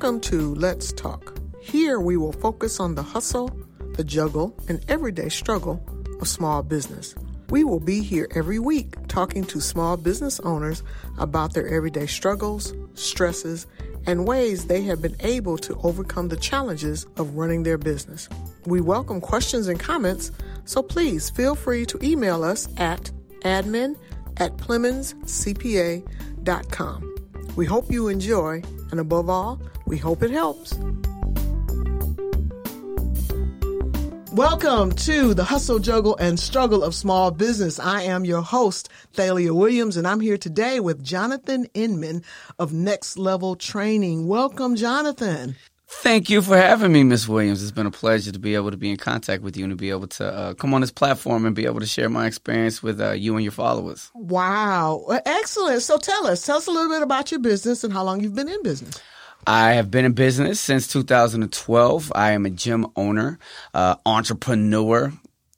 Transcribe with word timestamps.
Welcome 0.00 0.22
to 0.30 0.54
Let's 0.54 0.94
Talk. 0.94 1.38
Here 1.60 2.00
we 2.00 2.16
will 2.16 2.32
focus 2.32 2.80
on 2.80 2.94
the 2.94 3.02
hustle, 3.02 3.50
the 3.96 4.02
juggle, 4.02 4.56
and 4.66 4.82
everyday 4.88 5.28
struggle 5.28 5.78
of 6.22 6.26
small 6.26 6.62
business. 6.62 7.14
We 7.50 7.64
will 7.64 7.80
be 7.80 8.00
here 8.00 8.26
every 8.34 8.58
week 8.58 8.94
talking 9.08 9.44
to 9.44 9.60
small 9.60 9.98
business 9.98 10.40
owners 10.40 10.82
about 11.18 11.52
their 11.52 11.68
everyday 11.68 12.06
struggles, 12.06 12.72
stresses, 12.94 13.66
and 14.06 14.26
ways 14.26 14.68
they 14.68 14.80
have 14.84 15.02
been 15.02 15.16
able 15.20 15.58
to 15.58 15.78
overcome 15.82 16.28
the 16.28 16.38
challenges 16.38 17.04
of 17.18 17.34
running 17.34 17.64
their 17.64 17.76
business. 17.76 18.26
We 18.64 18.80
welcome 18.80 19.20
questions 19.20 19.68
and 19.68 19.78
comments, 19.78 20.30
so 20.64 20.82
please 20.82 21.28
feel 21.28 21.54
free 21.54 21.84
to 21.84 22.02
email 22.02 22.42
us 22.42 22.70
at 22.78 23.10
admin 23.42 23.98
at 24.38 24.56
PlemonsCPA.com. 24.56 27.06
We 27.56 27.66
hope 27.66 27.90
you 27.90 28.08
enjoy, 28.08 28.62
and 28.92 29.00
above 29.00 29.28
all, 29.28 29.60
we 29.90 29.98
hope 29.98 30.22
it 30.22 30.30
helps. 30.30 30.78
Welcome 34.32 34.92
to 34.92 35.34
the 35.34 35.42
Hustle, 35.42 35.80
Juggle, 35.80 36.16
and 36.18 36.38
Struggle 36.38 36.84
of 36.84 36.94
Small 36.94 37.32
Business. 37.32 37.80
I 37.80 38.02
am 38.02 38.24
your 38.24 38.40
host, 38.40 38.88
Thalia 39.14 39.52
Williams, 39.52 39.96
and 39.96 40.06
I'm 40.06 40.20
here 40.20 40.38
today 40.38 40.78
with 40.78 41.04
Johnathon 41.04 41.68
Inman 41.74 42.22
of 42.60 42.72
Next 42.72 43.18
Level 43.18 43.56
Training. 43.56 44.28
Welcome, 44.28 44.76
Johnathon. 44.76 45.56
Thank 45.88 46.30
you 46.30 46.40
for 46.40 46.56
having 46.56 46.92
me, 46.92 47.02
Miss 47.02 47.26
Williams. 47.26 47.60
It's 47.60 47.72
been 47.72 47.86
a 47.86 47.90
pleasure 47.90 48.30
to 48.30 48.38
be 48.38 48.54
able 48.54 48.70
to 48.70 48.76
be 48.76 48.90
in 48.90 48.96
contact 48.96 49.42
with 49.42 49.56
you 49.56 49.64
and 49.64 49.72
to 49.72 49.76
be 49.76 49.90
able 49.90 50.06
to 50.06 50.24
uh, 50.24 50.54
come 50.54 50.72
on 50.72 50.82
this 50.82 50.92
platform 50.92 51.44
and 51.44 51.56
be 51.56 51.66
able 51.66 51.80
to 51.80 51.86
share 51.86 52.08
my 52.08 52.28
experience 52.28 52.80
with 52.80 53.00
uh, 53.00 53.10
you 53.10 53.34
and 53.34 53.42
your 53.42 53.50
followers. 53.50 54.08
Wow. 54.14 55.04
Excellent. 55.26 55.82
So 55.82 55.98
tell 55.98 56.28
us, 56.28 56.46
tell 56.46 56.58
us 56.58 56.68
a 56.68 56.70
little 56.70 56.88
bit 56.88 57.02
about 57.02 57.32
your 57.32 57.40
business 57.40 57.82
and 57.82 57.92
how 57.92 58.04
long 58.04 58.20
you've 58.20 58.36
been 58.36 58.48
in 58.48 58.62
business. 58.62 59.02
I 59.46 59.72
have 59.74 59.90
been 59.90 60.04
in 60.04 60.12
business 60.12 60.60
since 60.60 60.86
2012. 60.88 62.12
I 62.14 62.32
am 62.32 62.46
a 62.46 62.50
gym 62.50 62.86
owner, 62.96 63.38
uh, 63.74 63.96
entrepreneur, 64.04 65.12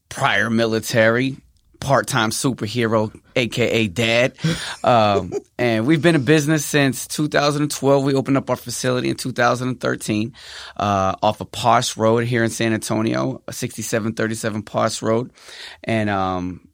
prior 0.09 0.51
military, 0.51 1.37
part-time 1.81 2.31
superhero, 2.31 3.19
aka 3.37 3.89
dad. 3.89 4.35
Um, 4.85 5.33
and 5.59 5.87
we've 5.87 6.03
been 6.03 6.17
in 6.17 6.25
business 6.25 6.65
since 6.65 7.07
2012. 7.07 8.03
We 8.03 8.15
opened 8.15 8.37
up 8.37 8.51
our 8.51 8.57
facility 8.57 9.11
in 9.11 9.15
2013 9.15 10.33
uh, 10.77 11.15
off 11.23 11.41
of 11.41 11.53
Poss 11.53 11.97
Road 11.97 12.25
here 12.25 12.43
in 12.43 12.51
San 12.51 12.73
Antonio, 12.73 13.43
6737 13.49 14.63
Poss 14.65 15.01
Road, 15.03 15.31
and 15.85 16.11
um, 16.11 16.69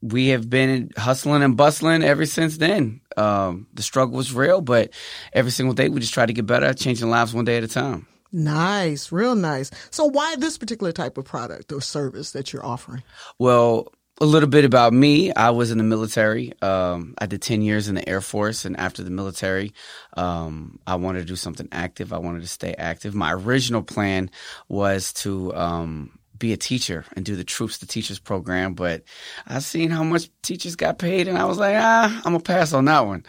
we 0.00 0.28
have 0.28 0.48
been 0.48 0.90
hustling 0.96 1.42
and 1.42 1.54
bustling 1.54 2.02
ever 2.02 2.24
since 2.24 2.56
then. 2.56 3.02
Um, 3.16 3.66
the 3.74 3.82
struggle 3.82 4.16
was 4.16 4.32
real, 4.32 4.60
but 4.60 4.90
every 5.32 5.50
single 5.50 5.74
day 5.74 5.88
we 5.88 6.00
just 6.00 6.14
try 6.14 6.26
to 6.26 6.32
get 6.32 6.46
better, 6.46 6.72
changing 6.74 7.10
lives 7.10 7.34
one 7.34 7.44
day 7.44 7.56
at 7.56 7.64
a 7.64 7.68
time. 7.68 8.06
Nice, 8.32 9.12
real 9.12 9.36
nice. 9.36 9.70
So, 9.90 10.06
why 10.06 10.34
this 10.36 10.58
particular 10.58 10.90
type 10.90 11.16
of 11.18 11.24
product 11.24 11.72
or 11.72 11.80
service 11.80 12.32
that 12.32 12.52
you're 12.52 12.66
offering? 12.66 13.04
Well, 13.38 13.92
a 14.20 14.26
little 14.26 14.48
bit 14.48 14.64
about 14.64 14.92
me. 14.92 15.32
I 15.32 15.50
was 15.50 15.70
in 15.70 15.78
the 15.78 15.84
military. 15.84 16.52
Um, 16.62 17.14
I 17.18 17.26
did 17.26 17.42
10 17.42 17.62
years 17.62 17.88
in 17.88 17.96
the 17.96 18.08
Air 18.08 18.20
Force. 18.20 18.64
And 18.64 18.76
after 18.76 19.02
the 19.02 19.10
military, 19.10 19.72
um, 20.16 20.78
I 20.86 20.96
wanted 20.96 21.20
to 21.20 21.24
do 21.24 21.36
something 21.36 21.68
active. 21.72 22.12
I 22.12 22.18
wanted 22.18 22.42
to 22.42 22.48
stay 22.48 22.74
active. 22.74 23.14
My 23.14 23.32
original 23.32 23.82
plan 23.82 24.30
was 24.68 25.12
to 25.14 25.54
um, 25.54 26.18
be 26.38 26.52
a 26.52 26.56
teacher 26.56 27.04
and 27.14 27.24
do 27.24 27.36
the 27.36 27.44
Troops 27.44 27.78
to 27.78 27.86
Teachers 27.86 28.18
program, 28.18 28.74
but 28.74 29.02
I 29.46 29.60
seen 29.60 29.90
how 29.90 30.02
much 30.02 30.28
teachers 30.42 30.76
got 30.76 30.98
paid 30.98 31.28
and 31.28 31.38
I 31.38 31.44
was 31.44 31.58
like, 31.58 31.76
ah, 31.78 32.16
I'm 32.18 32.32
gonna 32.32 32.40
pass 32.40 32.72
on 32.72 32.86
that 32.86 33.06
one. 33.06 33.24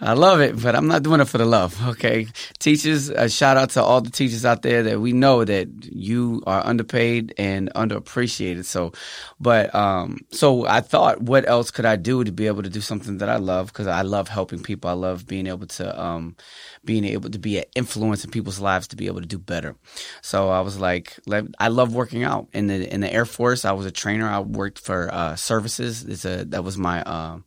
I 0.00 0.12
love 0.12 0.40
it, 0.40 0.60
but 0.62 0.74
I'm 0.76 0.86
not 0.86 1.02
doing 1.02 1.20
it 1.20 1.26
for 1.28 1.38
the 1.38 1.46
love. 1.46 1.78
Okay. 1.90 2.28
Teachers, 2.60 3.08
a 3.10 3.28
shout 3.28 3.56
out 3.56 3.70
to 3.70 3.82
all 3.82 4.00
the 4.00 4.10
teachers 4.10 4.44
out 4.44 4.62
there 4.62 4.84
that 4.84 5.00
we 5.00 5.12
know 5.12 5.44
that 5.44 5.68
you 5.84 6.40
are 6.46 6.64
underpaid 6.64 7.34
and 7.36 7.68
underappreciated. 7.74 8.64
So, 8.64 8.92
but, 9.40 9.74
um, 9.74 10.20
so 10.30 10.66
I 10.66 10.80
thought, 10.80 11.20
what 11.20 11.48
else 11.48 11.70
could 11.72 11.84
I 11.84 11.96
do 11.96 12.22
to 12.22 12.30
be 12.30 12.46
able 12.46 12.62
to 12.62 12.70
do 12.70 12.80
something 12.80 13.18
that 13.18 13.28
I 13.28 13.36
love? 13.36 13.72
Cause 13.72 13.88
I 13.88 14.02
love 14.02 14.28
helping 14.28 14.62
people. 14.62 14.88
I 14.88 14.94
love 14.94 15.26
being 15.26 15.48
able 15.48 15.66
to, 15.66 16.00
um, 16.00 16.36
being 16.84 17.04
able 17.04 17.30
to 17.30 17.38
be 17.38 17.58
an 17.58 17.64
influence 17.74 18.24
in 18.24 18.30
people's 18.30 18.58
lives 18.58 18.88
to 18.88 18.96
be 18.96 19.06
able 19.06 19.20
to 19.20 19.26
do 19.26 19.38
better. 19.38 19.76
So 20.22 20.48
I 20.48 20.60
was 20.60 20.78
like, 20.78 21.18
I 21.58 21.68
love 21.68 21.94
working 21.94 22.24
out 22.24 22.48
in 22.52 22.68
the 22.68 22.92
in 22.92 23.00
the 23.00 23.12
Air 23.12 23.26
Force. 23.26 23.64
I 23.64 23.72
was 23.72 23.86
a 23.86 23.90
trainer. 23.90 24.28
I 24.28 24.40
worked 24.40 24.78
for 24.78 25.12
uh, 25.12 25.36
services. 25.36 26.04
It's 26.04 26.24
a 26.24 26.44
that 26.46 26.64
was 26.64 26.78
my 26.78 27.02
uh, 27.02 27.38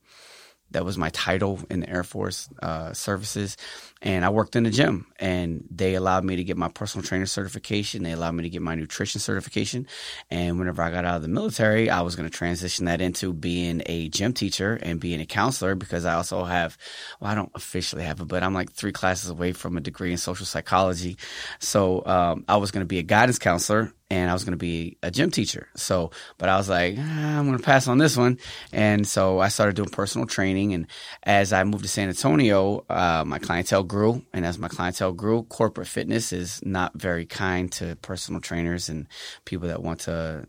that 0.72 0.86
was 0.86 0.98
my 0.98 1.10
title 1.10 1.60
in 1.70 1.80
the 1.82 1.90
Air 1.90 2.04
Force 2.04 2.50
uh, 2.62 2.94
services. 2.94 3.58
And 4.04 4.26
I 4.26 4.30
worked 4.30 4.58
in 4.58 4.64
the 4.64 4.70
gym 4.70 5.08
and 5.18 5.66
they 5.72 5.96
allowed 5.96 6.26
me 6.26 6.36
to 6.36 6.44
get 6.44 6.58
my 6.58 6.68
personal 6.68 7.08
trainer 7.08 7.26
certification. 7.26 8.04
They 8.04 8.12
allowed 8.12 8.34
me 8.34 8.44
to 8.44 8.50
get 8.50 8.62
my 8.62 8.76
nutrition 8.76 9.22
certification. 9.22 9.88
And 10.30 10.60
whenever 10.60 10.82
I 10.82 10.92
got 10.92 11.06
out 11.06 11.16
of 11.16 11.22
the 11.22 11.30
military, 11.30 11.90
I 11.90 12.02
was 12.02 12.18
going 12.18 12.30
to 12.30 12.38
transition 12.38 12.86
that 12.86 13.00
into 13.00 13.32
being 13.32 13.82
a 13.86 14.10
gym 14.10 14.34
teacher 14.34 14.78
and 14.82 15.00
being 15.00 15.22
a 15.22 15.26
counselor 15.26 15.76
because 15.76 16.04
I 16.04 16.16
also 16.16 16.44
have, 16.44 16.78
well, 17.22 17.32
I 17.32 17.36
don't 17.36 17.52
officially 17.56 18.04
have 18.04 18.20
it, 18.20 18.28
but 18.28 18.44
I'm 18.44 18.54
like 18.54 18.74
three 18.74 18.92
classes 18.92 19.30
away 19.30 19.54
from 19.54 19.78
a 19.78 19.82
degree 19.82 20.12
in 20.12 20.18
social 20.18 20.46
psychology. 20.46 21.18
So 21.60 22.06
um, 22.06 22.44
I 22.50 22.58
was 22.58 22.72
going 22.72 22.84
to 22.84 22.88
be 22.88 23.00
a 23.00 23.04
guidance 23.04 23.40
counselor 23.40 23.94
and 24.10 24.30
I 24.30 24.34
was 24.34 24.44
going 24.44 24.52
to 24.54 24.58
be 24.58 24.98
a 25.02 25.10
gym 25.10 25.32
teacher. 25.32 25.70
So, 25.76 26.12
but 26.38 26.50
I 26.50 26.58
was 26.58 26.70
like, 26.70 26.96
ah, 27.00 27.40
I'm 27.40 27.46
going 27.48 27.58
to 27.58 27.64
pass 27.64 27.88
on 27.88 27.98
this 27.98 28.16
one. 28.16 28.38
And 28.72 29.08
so 29.08 29.40
I 29.40 29.48
started 29.48 29.76
doing 29.76 29.90
personal 29.90 30.28
training. 30.28 30.74
And 30.74 30.88
as 31.24 31.52
I 31.52 31.64
moved 31.64 31.84
to 31.84 31.90
San 31.90 32.10
Antonio, 32.10 32.86
uh, 32.90 33.24
my 33.26 33.40
clientele 33.40 33.84
grew. 33.84 34.24
And 34.34 34.46
as 34.46 34.60
my 34.60 34.68
clientele 34.68 35.14
grew, 35.14 35.44
corporate 35.44 35.88
fitness 35.88 36.32
is 36.32 36.62
not 36.64 36.94
very 36.94 37.26
kind 37.26 37.72
to 37.74 37.96
personal 37.98 38.42
trainers 38.42 38.90
and 38.90 39.08
people 39.46 39.70
that 39.70 39.82
want 39.82 40.02
to 40.02 40.48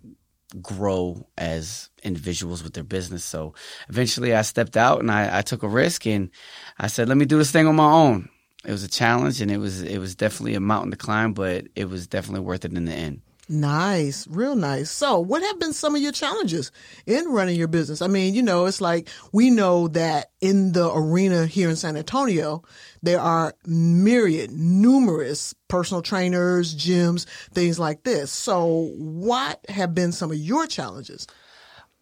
grow 0.61 1.27
as 1.37 1.91
individuals 2.03 2.63
with 2.63 2.75
their 2.75 2.85
business. 2.85 3.25
So 3.25 3.55
eventually 3.89 4.35
I 4.35 4.43
stepped 4.43 4.77
out 4.77 5.01
and 5.01 5.11
I, 5.11 5.39
I 5.39 5.43
took 5.43 5.63
a 5.63 5.69
risk 5.69 6.07
and 6.07 6.31
I 6.79 6.89
said, 6.89 7.09
let 7.09 7.17
me 7.17 7.25
do 7.25 7.39
this 7.39 7.51
thing 7.51 7.67
on 7.67 7.77
my 7.77 7.91
own. 7.91 8.29
It 8.65 8.73
was 8.73 8.85
a 8.85 8.89
challenge 8.89 9.41
and 9.41 9.51
it 9.51 9.59
was, 9.59 9.83
it 9.83 9.99
was 9.99 10.15
definitely 10.15 10.55
a 10.55 10.61
mountain 10.61 10.91
to 10.91 10.97
climb, 10.97 11.33
but 11.33 11.67
it 11.75 11.89
was 11.89 12.07
definitely 12.07 12.41
worth 12.41 12.65
it 12.65 12.73
in 12.73 12.85
the 12.85 12.95
end. 12.95 13.21
Nice, 13.49 14.27
real 14.27 14.57
nice. 14.57 14.91
So, 14.91 15.19
what 15.19 15.43
have 15.43 15.59
been 15.59 15.75
some 15.75 15.95
of 15.95 16.01
your 16.01 16.13
challenges 16.13 16.73
in 17.05 17.27
running 17.29 17.57
your 17.57 17.69
business? 17.69 18.01
I 18.01 18.07
mean, 18.07 18.35
you 18.35 18.43
know, 18.43 18.65
it's 18.65 18.81
like 18.81 19.09
we 19.33 19.51
know 19.51 19.89
that 19.89 20.31
in 20.41 20.73
the 20.73 20.91
arena 20.91 21.45
here 21.47 21.69
in 21.69 21.77
San 21.77 21.97
Antonio, 21.99 22.63
there 23.03 23.21
are 23.21 23.55
myriad, 23.67 24.51
numerous 24.51 25.55
personal 25.69 26.01
trainers, 26.01 26.75
gyms, 26.75 27.27
things 27.53 27.79
like 27.79 28.05
this. 28.05 28.33
So, 28.33 28.91
what 28.97 29.61
have 29.69 29.95
been 29.95 30.13
some 30.13 30.31
of 30.31 30.39
your 30.39 30.67
challenges? 30.67 31.27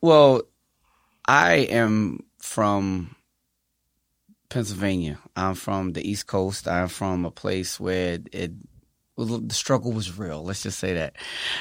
Well, 0.01 0.43
I 1.27 1.55
am 1.55 2.21
from 2.39 3.17
Pennsylvania. 4.49 5.19
I'm 5.35 5.55
from 5.57 5.95
the 5.95 6.09
East 6.09 6.29
Coast. 6.29 6.69
I'm 6.69 6.87
from 6.87 7.25
a 7.25 7.33
place 7.33 7.81
where 7.81 8.21
it 8.31 8.53
the 9.17 9.55
struggle 9.55 9.93
was 9.93 10.19
real. 10.19 10.43
Let's 10.43 10.63
just 10.63 10.79
say 10.79 10.95
that. 10.95 11.17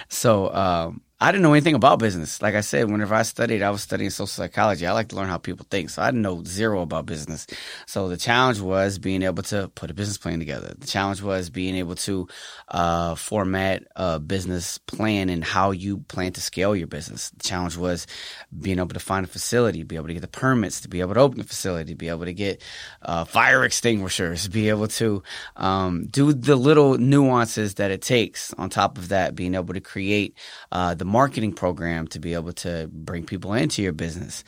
So 0.09 0.53
um, 0.53 1.01
I 1.21 1.31
didn't 1.31 1.43
know 1.43 1.53
anything 1.53 1.75
about 1.75 1.99
business. 1.99 2.41
Like 2.41 2.55
I 2.55 2.61
said, 2.61 2.89
whenever 2.89 3.13
I 3.13 3.21
studied, 3.21 3.61
I 3.61 3.69
was 3.69 3.83
studying 3.83 4.09
social 4.09 4.25
psychology. 4.25 4.87
I 4.87 4.91
like 4.91 5.09
to 5.09 5.15
learn 5.15 5.27
how 5.27 5.37
people 5.37 5.67
think. 5.69 5.91
So 5.91 6.01
I 6.01 6.07
didn't 6.07 6.23
know 6.23 6.43
zero 6.43 6.81
about 6.81 7.05
business. 7.05 7.45
So 7.85 8.09
the 8.09 8.17
challenge 8.17 8.59
was 8.59 8.97
being 8.97 9.21
able 9.21 9.43
to 9.43 9.67
put 9.75 9.91
a 9.91 9.93
business 9.93 10.17
plan 10.17 10.39
together. 10.39 10.73
The 10.79 10.87
challenge 10.87 11.21
was 11.21 11.51
being 11.51 11.75
able 11.75 11.93
to 11.95 12.27
uh, 12.69 13.13
format 13.13 13.83
a 13.95 14.19
business 14.19 14.79
plan 14.79 15.29
and 15.29 15.43
how 15.43 15.69
you 15.69 15.99
plan 15.99 16.33
to 16.33 16.41
scale 16.41 16.75
your 16.75 16.87
business. 16.87 17.29
The 17.29 17.43
challenge 17.43 17.77
was 17.77 18.07
being 18.59 18.79
able 18.79 18.89
to 18.89 18.99
find 18.99 19.23
a 19.23 19.29
facility, 19.29 19.83
be 19.83 19.97
able 19.97 20.07
to 20.07 20.15
get 20.15 20.21
the 20.21 20.27
permits, 20.27 20.81
to 20.81 20.89
be 20.89 21.01
able 21.01 21.13
to 21.13 21.19
open 21.19 21.37
the 21.37 21.43
facility, 21.43 21.93
be 21.93 22.09
able 22.09 22.25
to 22.25 22.33
get 22.33 22.63
uh, 23.03 23.25
fire 23.25 23.63
extinguishers, 23.63 24.47
be 24.47 24.69
able 24.69 24.87
to 24.87 25.21
um, 25.55 26.07
do 26.07 26.33
the 26.33 26.55
little 26.55 26.97
nuances 26.97 27.75
that 27.75 27.91
it 27.91 28.01
takes. 28.01 28.55
On 28.55 28.71
top 28.71 28.97
of 28.97 29.09
that, 29.09 29.35
being 29.35 29.53
able 29.53 29.75
to 29.75 29.81
create 29.81 30.35
uh, 30.71 30.95
the 30.95 31.10
marketing 31.11 31.53
program 31.53 32.07
to 32.07 32.19
be 32.19 32.33
able 32.33 32.53
to 32.53 32.89
bring 32.91 33.25
people 33.25 33.53
into 33.53 33.81
your 33.81 33.93
business. 33.93 34.43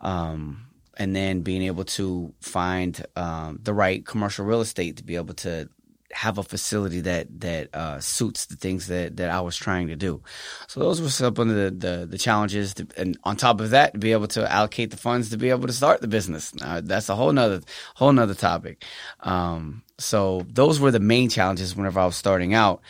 Um, 0.00 0.66
and 0.98 1.14
then 1.14 1.42
being 1.42 1.62
able 1.62 1.84
to 1.84 2.32
find 2.40 3.04
um, 3.16 3.58
the 3.62 3.74
right 3.74 4.04
commercial 4.04 4.46
real 4.46 4.62
estate 4.62 4.96
to 4.96 5.04
be 5.04 5.16
able 5.16 5.34
to 5.34 5.68
have 6.12 6.38
a 6.38 6.42
facility 6.42 7.00
that 7.00 7.26
that 7.40 7.74
uh, 7.74 8.00
suits 8.00 8.46
the 8.46 8.56
things 8.56 8.86
that, 8.86 9.16
that 9.18 9.28
I 9.28 9.40
was 9.40 9.56
trying 9.56 9.88
to 9.88 9.96
do. 9.96 10.22
So 10.66 10.80
those 10.80 11.02
were 11.02 11.10
some 11.10 11.26
of 11.26 11.48
the 11.48 11.74
the, 11.76 12.06
the 12.08 12.18
challenges, 12.18 12.74
to, 12.74 12.86
and 12.96 13.18
on 13.24 13.36
top 13.36 13.60
of 13.60 13.70
that, 13.70 13.92
to 13.92 13.98
be 13.98 14.12
able 14.12 14.28
to 14.28 14.50
allocate 14.50 14.90
the 14.90 14.96
funds 14.96 15.30
to 15.30 15.36
be 15.36 15.50
able 15.50 15.66
to 15.66 15.72
start 15.72 16.00
the 16.00 16.08
business. 16.08 16.52
Uh, 16.62 16.80
that's 16.82 17.08
a 17.08 17.14
whole 17.14 17.32
nother 17.32 17.60
whole 17.94 18.12
nother 18.12 18.34
topic. 18.34 18.84
Um, 19.20 19.82
so 19.98 20.46
those 20.48 20.80
were 20.80 20.90
the 20.90 21.00
main 21.00 21.28
challenges 21.28 21.76
whenever 21.76 22.00
I 22.00 22.06
was 22.06 22.16
starting 22.16 22.54
out. 22.54 22.80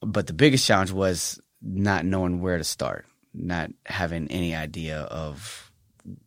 But 0.00 0.26
the 0.26 0.32
biggest 0.32 0.66
challenge 0.66 0.90
was 0.90 1.40
not 1.62 2.04
knowing 2.04 2.40
where 2.40 2.58
to 2.58 2.64
start, 2.64 3.06
not 3.32 3.70
having 3.86 4.30
any 4.30 4.54
idea 4.54 5.00
of 5.00 5.70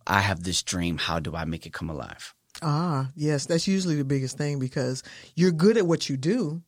I 0.07 0.21
have 0.21 0.43
this 0.43 0.63
dream, 0.63 0.97
how 0.97 1.19
do 1.19 1.35
I 1.35 1.45
make 1.45 1.65
it 1.65 1.73
come 1.73 1.89
alive? 1.89 2.33
Ah, 2.61 3.11
yes, 3.15 3.45
that's 3.45 3.67
usually 3.67 3.95
the 3.95 4.05
biggest 4.05 4.37
thing 4.37 4.59
because 4.59 5.03
you're 5.35 5.51
good 5.51 5.77
at 5.77 5.85
what 5.85 6.07
you 6.07 6.15
do, 6.15 6.61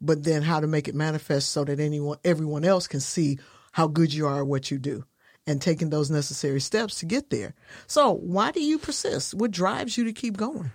but 0.00 0.24
then 0.24 0.42
how 0.42 0.60
to 0.60 0.66
make 0.66 0.88
it 0.88 0.94
manifest 0.94 1.50
so 1.50 1.64
that 1.64 1.78
anyone, 1.78 2.18
everyone 2.24 2.64
else 2.64 2.86
can 2.86 3.00
see 3.00 3.38
how 3.72 3.86
good 3.86 4.12
you 4.14 4.26
are 4.26 4.40
at 4.40 4.46
what 4.46 4.70
you 4.70 4.78
do 4.78 5.04
and 5.46 5.60
taking 5.60 5.90
those 5.90 6.10
necessary 6.10 6.60
steps 6.60 7.00
to 7.00 7.06
get 7.06 7.30
there. 7.30 7.54
So 7.86 8.12
why 8.12 8.50
do 8.50 8.62
you 8.62 8.78
persist? 8.78 9.34
What 9.34 9.50
drives 9.50 9.96
you 9.96 10.04
to 10.04 10.12
keep 10.12 10.36
going? 10.36 10.72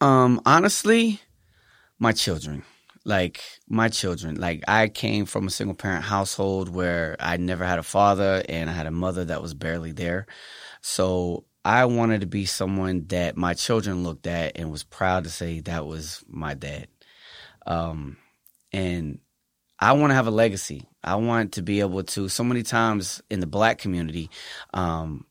Um, 0.00 0.40
honestly, 0.46 1.20
my 1.98 2.12
children. 2.12 2.64
Like 3.04 3.42
my 3.68 3.88
children. 3.88 4.36
Like 4.36 4.62
I 4.68 4.88
came 4.88 5.26
from 5.26 5.46
a 5.46 5.50
single 5.50 5.74
parent 5.74 6.04
household 6.04 6.68
where 6.68 7.16
I 7.20 7.36
never 7.36 7.64
had 7.64 7.78
a 7.78 7.82
father 7.84 8.42
and 8.48 8.70
I 8.70 8.72
had 8.72 8.86
a 8.86 8.92
mother 8.92 9.24
that 9.26 9.42
was 9.42 9.54
barely 9.54 9.92
there. 9.92 10.26
So 10.82 11.44
I 11.64 11.84
wanted 11.86 12.22
to 12.22 12.26
be 12.26 12.46
someone 12.46 13.06
that 13.08 13.36
my 13.36 13.54
children 13.54 14.04
looked 14.04 14.26
at 14.26 14.52
and 14.56 14.70
was 14.70 14.84
proud 14.84 15.24
to 15.24 15.30
say 15.30 15.60
that 15.60 15.86
was 15.86 16.24
my 16.28 16.54
dad. 16.54 16.88
Um, 17.66 18.16
and 18.72 19.18
I 19.78 19.92
want 19.92 20.10
to 20.10 20.14
have 20.14 20.26
a 20.28 20.32
legacy. 20.32 20.88
I 21.04 21.16
want 21.16 21.52
to 21.52 21.62
be 21.62 21.80
able 21.80 22.02
to. 22.04 22.28
So 22.28 22.44
many 22.44 22.62
times 22.62 23.22
in 23.30 23.40
the 23.40 23.46
black 23.46 23.78
community, 23.78 24.30
um, 24.74 25.26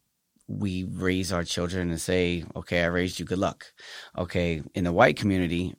we 0.48 0.84
raise 0.84 1.32
our 1.32 1.44
children 1.46 1.90
and 1.90 2.02
say, 2.02 2.44
"Okay, 2.56 2.84
I 2.84 2.88
raised 2.88 3.20
you. 3.20 3.26
Good 3.26 3.40
luck." 3.40 3.74
Okay, 4.18 4.62
in 4.76 4.84
the 4.84 4.92
white 4.92 5.18
community, 5.18 5.76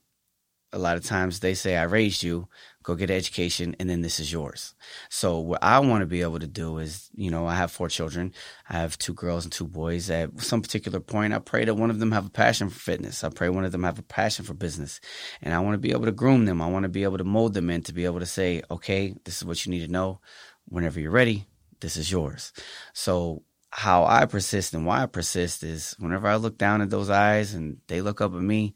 a 0.72 0.78
lot 0.78 0.96
of 0.96 1.04
times 1.04 1.40
they 1.40 1.54
say, 1.54 1.76
I 1.76 1.82
raised 1.82 2.22
you, 2.22 2.48
go 2.82 2.94
get 2.94 3.10
an 3.10 3.16
education, 3.16 3.76
and 3.78 3.88
then 3.88 4.00
this 4.00 4.18
is 4.18 4.32
yours. 4.32 4.74
So 5.10 5.38
what 5.38 5.62
I 5.62 5.78
want 5.80 6.02
to 6.02 6.06
be 6.06 6.22
able 6.22 6.38
to 6.38 6.46
do 6.46 6.78
is, 6.78 7.10
you 7.14 7.30
know, 7.30 7.46
I 7.46 7.54
have 7.56 7.70
four 7.70 7.88
children. 7.88 8.32
I 8.68 8.74
have 8.74 8.98
two 8.98 9.14
girls 9.14 9.44
and 9.44 9.52
two 9.52 9.66
boys. 9.66 10.10
At 10.10 10.40
some 10.40 10.62
particular 10.62 11.00
point, 11.00 11.34
I 11.34 11.38
pray 11.38 11.64
that 11.64 11.74
one 11.74 11.90
of 11.90 11.98
them 11.98 12.12
have 12.12 12.26
a 12.26 12.30
passion 12.30 12.70
for 12.70 12.78
fitness. 12.78 13.22
I 13.22 13.28
pray 13.28 13.48
one 13.48 13.64
of 13.64 13.72
them 13.72 13.84
have 13.84 13.98
a 13.98 14.02
passion 14.02 14.44
for 14.44 14.54
business. 14.54 15.00
And 15.42 15.52
I 15.54 15.60
want 15.60 15.74
to 15.74 15.78
be 15.78 15.92
able 15.92 16.06
to 16.06 16.12
groom 16.12 16.46
them. 16.46 16.62
I 16.62 16.68
want 16.68 16.84
to 16.84 16.88
be 16.88 17.02
able 17.02 17.18
to 17.18 17.24
mold 17.24 17.54
them 17.54 17.70
in 17.70 17.82
to 17.82 17.92
be 17.92 18.04
able 18.04 18.20
to 18.20 18.26
say, 18.26 18.62
okay, 18.70 19.14
this 19.24 19.36
is 19.36 19.44
what 19.44 19.64
you 19.64 19.70
need 19.70 19.84
to 19.84 19.92
know. 19.92 20.20
Whenever 20.68 21.00
you're 21.00 21.10
ready, 21.10 21.46
this 21.80 21.96
is 21.96 22.10
yours. 22.10 22.52
So 22.94 23.42
how 23.70 24.04
I 24.04 24.26
persist 24.26 24.74
and 24.74 24.86
why 24.86 25.02
I 25.02 25.06
persist 25.06 25.62
is 25.62 25.96
whenever 25.98 26.28
I 26.28 26.36
look 26.36 26.58
down 26.58 26.82
at 26.82 26.90
those 26.90 27.10
eyes 27.10 27.54
and 27.54 27.78
they 27.88 28.02
look 28.02 28.20
up 28.20 28.34
at 28.34 28.40
me, 28.40 28.74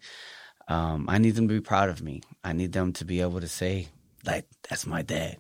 um, 0.69 1.07
I 1.09 1.19
need 1.19 1.37
them 1.37 1.49
to 1.49 1.55
be 1.55 1.61
proud 1.61 1.89
of 1.89 2.03
me. 2.03 2.23
I 2.43 2.53
need 2.53 2.73
them 2.73 2.93
to 2.95 3.05
be 3.05 3.21
able 3.21 3.41
to 3.41 3.49
say, 3.49 3.89
like, 4.25 4.47
that's 4.69 4.87
my 4.87 5.03
dad. 5.03 5.37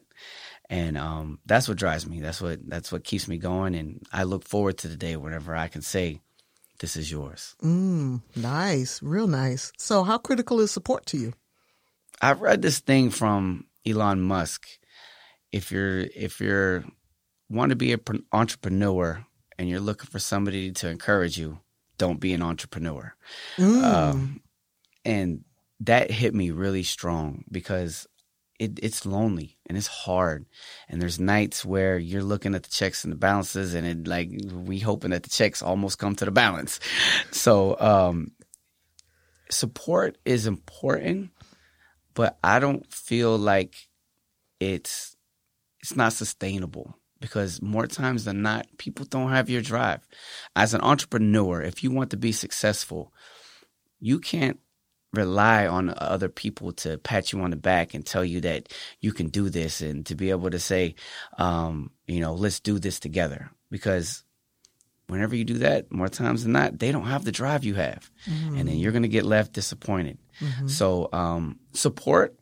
And 0.68 0.96
um, 0.98 1.38
that's 1.46 1.68
what 1.68 1.78
drives 1.78 2.06
me. 2.06 2.20
That's 2.20 2.40
what 2.40 2.58
that's 2.68 2.90
what 2.90 3.04
keeps 3.04 3.28
me 3.28 3.38
going. 3.38 3.74
And 3.74 4.04
I 4.12 4.24
look 4.24 4.44
forward 4.44 4.78
to 4.78 4.88
the 4.88 4.96
day 4.96 5.16
whenever 5.16 5.54
I 5.54 5.68
can 5.68 5.80
say, 5.80 6.20
"This 6.80 6.96
is 6.96 7.08
yours." 7.08 7.54
Mm, 7.62 8.22
nice, 8.34 9.00
real 9.00 9.28
nice. 9.28 9.70
So, 9.78 10.02
how 10.02 10.18
critical 10.18 10.58
is 10.58 10.72
support 10.72 11.06
to 11.06 11.18
you? 11.18 11.34
I've 12.20 12.40
read 12.40 12.62
this 12.62 12.80
thing 12.80 13.10
from 13.10 13.66
Elon 13.86 14.20
Musk. 14.20 14.66
If 15.52 15.70
you're 15.70 16.00
if 16.00 16.40
you're 16.40 16.84
want 17.48 17.70
to 17.70 17.76
be 17.76 17.92
an 17.92 18.00
entrepreneur 18.32 19.24
and 19.58 19.68
you're 19.68 19.78
looking 19.78 20.10
for 20.10 20.18
somebody 20.18 20.72
to 20.72 20.88
encourage 20.88 21.38
you, 21.38 21.60
don't 21.96 22.18
be 22.18 22.32
an 22.34 22.42
entrepreneur. 22.42 23.14
Mm. 23.56 23.84
Um, 23.84 24.40
and 25.06 25.44
that 25.80 26.10
hit 26.10 26.34
me 26.34 26.50
really 26.50 26.82
strong 26.82 27.44
because 27.50 28.06
it, 28.58 28.78
it's 28.82 29.04
lonely 29.06 29.56
and 29.66 29.76
it's 29.76 29.86
hard. 29.86 30.46
And 30.88 31.00
there's 31.00 31.20
nights 31.20 31.64
where 31.64 31.98
you're 31.98 32.22
looking 32.22 32.54
at 32.54 32.62
the 32.62 32.70
checks 32.70 33.04
and 33.04 33.12
the 33.12 33.16
balances 33.16 33.74
and 33.74 33.86
it 33.86 34.08
like 34.08 34.30
we 34.52 34.78
hoping 34.78 35.10
that 35.10 35.22
the 35.22 35.30
checks 35.30 35.62
almost 35.62 35.98
come 35.98 36.14
to 36.16 36.24
the 36.24 36.30
balance. 36.30 36.80
So 37.30 37.78
um, 37.78 38.32
support 39.50 40.18
is 40.24 40.46
important 40.46 41.30
but 42.14 42.38
i 42.42 42.58
don't 42.58 42.92
feel 42.92 43.36
like 43.36 43.88
it's 44.60 45.16
it's 45.80 45.94
not 45.94 46.12
sustainable 46.12 46.98
because 47.20 47.62
more 47.62 47.86
times 47.86 48.24
than 48.24 48.42
not 48.42 48.66
people 48.76 49.06
don't 49.06 49.30
have 49.30 49.48
your 49.48 49.62
drive. 49.62 50.06
As 50.54 50.74
an 50.74 50.80
entrepreneur 50.82 51.62
if 51.62 51.84
you 51.84 51.90
want 51.90 52.10
to 52.10 52.16
be 52.16 52.32
successful 52.32 53.12
you 54.00 54.18
can't 54.18 54.58
rely 55.16 55.66
on 55.66 55.94
other 55.96 56.28
people 56.28 56.72
to 56.72 56.98
pat 56.98 57.32
you 57.32 57.40
on 57.40 57.50
the 57.50 57.56
back 57.56 57.94
and 57.94 58.04
tell 58.04 58.24
you 58.24 58.40
that 58.42 58.72
you 59.00 59.12
can 59.12 59.28
do 59.28 59.48
this 59.48 59.80
and 59.80 60.04
to 60.06 60.14
be 60.14 60.30
able 60.30 60.50
to 60.50 60.58
say, 60.58 60.94
um, 61.38 61.90
you 62.06 62.20
know, 62.20 62.34
let's 62.34 62.60
do 62.60 62.78
this 62.78 63.00
together. 63.00 63.50
Because 63.70 64.22
whenever 65.08 65.34
you 65.34 65.44
do 65.44 65.58
that, 65.58 65.90
more 65.92 66.08
times 66.08 66.42
than 66.42 66.52
not, 66.52 66.78
they 66.78 66.92
don't 66.92 67.06
have 67.06 67.24
the 67.24 67.32
drive 67.32 67.64
you 67.64 67.74
have. 67.74 68.10
Mm-hmm. 68.28 68.58
And 68.58 68.68
then 68.68 68.76
you're 68.78 68.92
going 68.92 69.02
to 69.02 69.08
get 69.08 69.24
left 69.24 69.52
disappointed. 69.52 70.18
Mm-hmm. 70.40 70.68
So, 70.68 71.08
um, 71.12 71.58
support, 71.72 72.36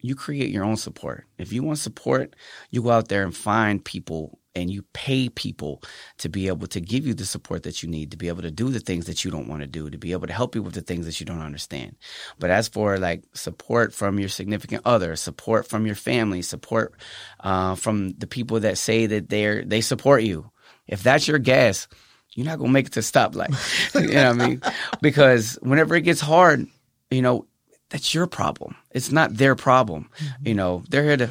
you 0.00 0.14
create 0.14 0.50
your 0.50 0.64
own 0.64 0.76
support. 0.76 1.24
If 1.38 1.52
you 1.52 1.62
want 1.62 1.78
support, 1.78 2.36
you 2.70 2.82
go 2.82 2.90
out 2.90 3.08
there 3.08 3.24
and 3.24 3.34
find 3.34 3.84
people 3.84 4.38
and 4.56 4.70
you 4.70 4.82
pay 4.94 5.28
people 5.28 5.82
to 6.18 6.28
be 6.28 6.48
able 6.48 6.66
to 6.66 6.80
give 6.80 7.06
you 7.06 7.12
the 7.14 7.26
support 7.26 7.62
that 7.64 7.82
you 7.82 7.88
need 7.88 8.10
to 8.10 8.16
be 8.16 8.28
able 8.28 8.42
to 8.42 8.50
do 8.50 8.70
the 8.70 8.80
things 8.80 9.04
that 9.06 9.24
you 9.24 9.30
don't 9.30 9.46
want 9.46 9.60
to 9.60 9.66
do 9.66 9.90
to 9.90 9.98
be 9.98 10.12
able 10.12 10.26
to 10.26 10.32
help 10.32 10.54
you 10.54 10.62
with 10.62 10.72
the 10.74 10.80
things 10.80 11.04
that 11.04 11.20
you 11.20 11.26
don't 11.26 11.42
understand. 11.42 11.94
But 12.38 12.50
as 12.50 12.66
for 12.66 12.98
like 12.98 13.22
support 13.34 13.92
from 13.92 14.18
your 14.18 14.30
significant 14.30 14.82
other 14.84 15.14
support 15.14 15.68
from 15.68 15.84
your 15.86 15.94
family 15.94 16.40
support 16.42 16.94
uh, 17.40 17.74
from 17.74 18.14
the 18.14 18.26
people 18.26 18.60
that 18.60 18.78
say 18.78 19.06
that 19.06 19.28
they're 19.28 19.62
they 19.62 19.82
support 19.82 20.22
you 20.22 20.50
if 20.86 21.02
that's 21.02 21.28
your 21.28 21.38
gas 21.38 21.86
you're 22.32 22.46
not 22.46 22.58
gonna 22.58 22.70
make 22.70 22.86
it 22.86 22.92
to 22.92 23.00
stoplight. 23.00 23.54
You 23.94 24.14
know 24.14 24.32
what 24.32 24.42
i 24.42 24.46
mean? 24.46 24.62
Because 25.00 25.58
whenever 25.62 25.94
it 25.94 26.02
gets 26.02 26.20
hard 26.20 26.66
you 27.10 27.22
know 27.22 27.46
that's 27.90 28.14
your 28.14 28.26
problem. 28.26 28.74
It's 28.90 29.12
not 29.12 29.36
their 29.36 29.54
problem. 29.54 30.08
Mm-hmm. 30.18 30.48
you 30.48 30.54
know 30.54 30.82
they're 30.88 31.04
here 31.04 31.16
to 31.18 31.30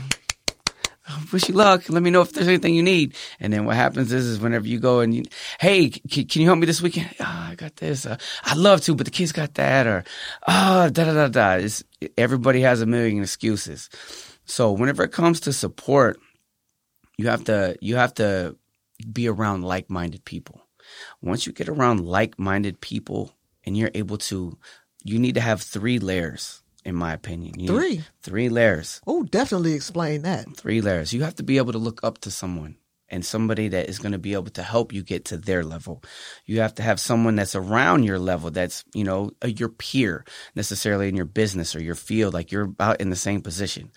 wish 1.34 1.50
you 1.50 1.56
luck. 1.56 1.90
Let 1.90 2.04
me 2.04 2.12
know 2.12 2.22
if 2.22 2.34
there's 2.34 2.48
anything 2.48 2.76
you 2.76 2.84
need. 2.84 3.16
And 3.40 3.54
then 3.54 3.66
what 3.66 3.76
happens 3.76 4.12
is, 4.12 4.26
is 4.26 4.40
whenever 4.40 4.68
you 4.68 4.80
go 4.80 5.02
and 5.02 5.14
you, 5.16 5.24
hey, 5.60 5.90
can, 5.90 6.28
you 6.42 6.46
help 6.48 6.60
me 6.60 6.66
this 6.66 6.82
weekend? 6.82 7.10
Oh, 7.20 7.26
I 7.52 7.56
got 7.56 7.76
this. 7.78 8.06
Uh, 8.06 8.18
I'd 8.46 8.58
love 8.58 8.82
to, 8.82 8.96
but 8.96 9.06
the 9.06 9.12
kids 9.12 9.32
got 9.32 9.56
that. 9.56 9.88
Or, 9.88 10.04
oh, 10.48 10.90
da 10.90 11.06
da 11.06 11.14
da 11.14 11.28
da. 11.28 11.54
It's, 11.56 11.84
everybody 12.18 12.62
has 12.62 12.82
a 12.82 12.86
million 12.86 13.22
excuses. 13.24 13.90
So 14.46 14.72
whenever 14.72 15.04
it 15.04 15.12
comes 15.12 15.42
to 15.42 15.54
support, 15.54 16.20
you 17.18 17.28
have 17.28 17.46
to, 17.46 17.78
you 17.82 17.96
have 17.98 18.14
to 18.16 18.58
be 19.14 19.28
around 19.28 19.64
like-minded 19.64 20.26
people. 20.26 20.62
Once 21.22 21.48
you 21.48 21.54
get 21.54 21.70
around 21.70 22.06
like-minded 22.06 22.82
people 22.82 23.32
and 23.66 23.78
you're 23.78 23.92
able 23.96 24.18
to, 24.18 24.58
you 25.04 25.20
need 25.20 25.36
to 25.36 25.42
have 25.42 25.62
three 25.62 26.00
layers 26.00 26.62
in 26.86 26.96
my 26.96 27.14
opinion. 27.14 27.60
You 27.60 27.68
three. 27.68 28.04
Three 28.22 28.50
layers. 28.50 29.02
Oh, 29.06 29.24
definitely 29.24 29.74
explain 29.74 30.22
that. 30.22 30.56
Three 30.56 30.82
layers. 30.82 31.12
You 31.12 31.24
have 31.24 31.36
to 31.36 31.44
be 31.44 31.58
able 31.58 31.74
to 31.74 31.80
look 31.80 32.00
up 32.04 32.20
to 32.20 32.32
someone 32.32 32.78
and 33.10 33.26
somebody 33.26 33.68
that 33.68 33.90
is 33.90 34.00
going 34.00 34.12
to 34.14 34.18
be 34.20 34.34
able 34.34 34.52
to 34.52 34.64
help 34.64 34.94
you 34.94 35.04
get 35.04 35.26
to 35.26 35.38
their 35.38 35.64
level. 35.64 36.04
You 36.46 36.62
have 36.62 36.76
to 36.76 36.84
have 36.84 37.00
someone 37.00 37.36
that's 37.36 37.56
around 37.56 38.04
your 38.04 38.20
level 38.20 38.52
that's, 38.52 38.84
you 38.94 39.04
know, 39.04 39.32
uh, 39.44 39.48
your 39.48 39.70
peer 39.70 40.26
necessarily 40.56 41.08
in 41.08 41.16
your 41.16 41.26
business 41.26 41.76
or 41.76 41.82
your 41.82 41.96
field, 41.96 42.34
like 42.34 42.52
you're 42.52 42.64
about 42.64 43.02
in 43.02 43.10
the 43.10 43.16
same 43.16 43.42
position. 43.42 43.92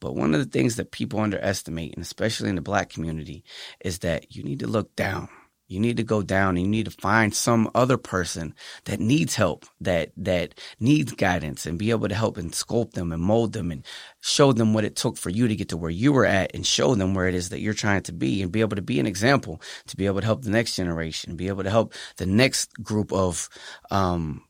But 0.00 0.14
one 0.16 0.34
of 0.34 0.40
the 0.40 0.50
things 0.50 0.76
that 0.76 0.92
people 0.92 1.20
underestimate, 1.20 1.94
and 1.94 2.02
especially 2.02 2.48
in 2.48 2.54
the 2.54 2.62
black 2.62 2.88
community, 2.88 3.44
is 3.84 3.98
that 4.00 4.34
you 4.34 4.42
need 4.42 4.60
to 4.60 4.66
look 4.66 4.96
down 4.96 5.28
you 5.70 5.78
need 5.78 5.96
to 5.98 6.02
go 6.02 6.20
down 6.20 6.56
and 6.56 6.60
you 6.60 6.68
need 6.68 6.86
to 6.86 6.90
find 6.90 7.32
some 7.32 7.70
other 7.76 7.96
person 7.96 8.54
that 8.86 8.98
needs 8.98 9.36
help, 9.36 9.64
that 9.80 10.10
that 10.16 10.58
needs 10.80 11.12
guidance 11.12 11.64
and 11.64 11.78
be 11.78 11.90
able 11.90 12.08
to 12.08 12.14
help 12.14 12.36
and 12.36 12.50
sculpt 12.50 12.92
them 12.92 13.12
and 13.12 13.22
mold 13.22 13.52
them 13.52 13.70
and 13.70 13.84
show 14.20 14.52
them 14.52 14.74
what 14.74 14.84
it 14.84 14.96
took 14.96 15.16
for 15.16 15.30
you 15.30 15.46
to 15.46 15.54
get 15.54 15.68
to 15.68 15.76
where 15.76 15.90
you 15.90 16.12
were 16.12 16.26
at 16.26 16.52
and 16.54 16.66
show 16.66 16.96
them 16.96 17.14
where 17.14 17.28
it 17.28 17.34
is 17.34 17.50
that 17.50 17.60
you're 17.60 17.72
trying 17.72 18.02
to 18.02 18.12
be 18.12 18.42
and 18.42 18.50
be 18.50 18.62
able 18.62 18.74
to 18.74 18.82
be 18.82 18.98
an 18.98 19.06
example 19.06 19.62
to 19.86 19.96
be 19.96 20.06
able 20.06 20.20
to 20.20 20.26
help 20.26 20.42
the 20.42 20.50
next 20.50 20.74
generation, 20.74 21.36
be 21.36 21.46
able 21.46 21.62
to 21.62 21.70
help 21.70 21.94
the 22.16 22.26
next 22.26 22.72
group 22.82 23.12
of 23.12 23.48
um, 23.92 24.42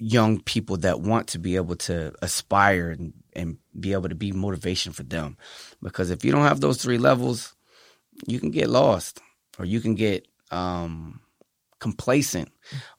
young 0.00 0.40
people 0.40 0.78
that 0.78 1.00
want 1.00 1.28
to 1.28 1.38
be 1.38 1.54
able 1.54 1.76
to 1.76 2.12
aspire 2.22 2.90
and, 2.90 3.12
and 3.34 3.58
be 3.78 3.92
able 3.92 4.08
to 4.08 4.16
be 4.16 4.32
motivation 4.32 4.92
for 4.92 5.04
them. 5.04 5.36
Because 5.80 6.10
if 6.10 6.24
you 6.24 6.32
don't 6.32 6.42
have 6.42 6.60
those 6.60 6.82
three 6.82 6.98
levels, 6.98 7.54
you 8.26 8.40
can 8.40 8.50
get 8.50 8.68
lost 8.68 9.20
or 9.58 9.64
you 9.64 9.80
can 9.80 9.94
get 9.94 10.26
um, 10.50 11.20
complacent 11.78 12.50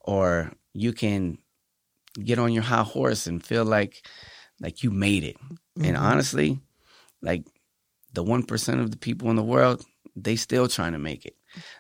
or 0.01 0.51
you 0.73 0.93
can 0.93 1.37
get 2.23 2.39
on 2.39 2.53
your 2.53 2.63
high 2.63 2.83
horse 2.83 3.27
and 3.27 3.43
feel 3.43 3.65
like 3.65 4.05
like 4.59 4.83
you 4.83 4.91
made 4.91 5.23
it. 5.23 5.37
Mm-hmm. 5.37 5.85
And 5.85 5.97
honestly, 5.97 6.59
like 7.21 7.45
the 8.13 8.23
1% 8.23 8.81
of 8.81 8.91
the 8.91 8.97
people 8.97 9.29
in 9.29 9.35
the 9.35 9.43
world, 9.43 9.85
they 10.15 10.35
still 10.35 10.67
trying 10.67 10.93
to 10.93 10.99
make 10.99 11.25
it. 11.25 11.35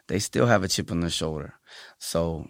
They 0.07 0.19
still 0.19 0.45
have 0.45 0.63
a 0.63 0.67
chip 0.67 0.91
on 0.91 0.99
their 0.99 1.09
shoulder. 1.09 1.55
So 1.97 2.49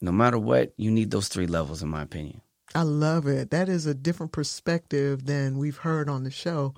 no 0.00 0.12
matter 0.12 0.38
what, 0.38 0.72
you 0.76 0.90
need 0.90 1.10
those 1.10 1.28
three 1.28 1.46
levels 1.46 1.82
in 1.82 1.88
my 1.88 2.02
opinion. 2.02 2.42
I 2.74 2.82
love 2.82 3.26
it. 3.26 3.50
That 3.50 3.68
is 3.68 3.86
a 3.86 3.94
different 3.94 4.30
perspective 4.30 5.26
than 5.26 5.58
we've 5.58 5.78
heard 5.78 6.08
on 6.08 6.22
the 6.22 6.30
show 6.30 6.74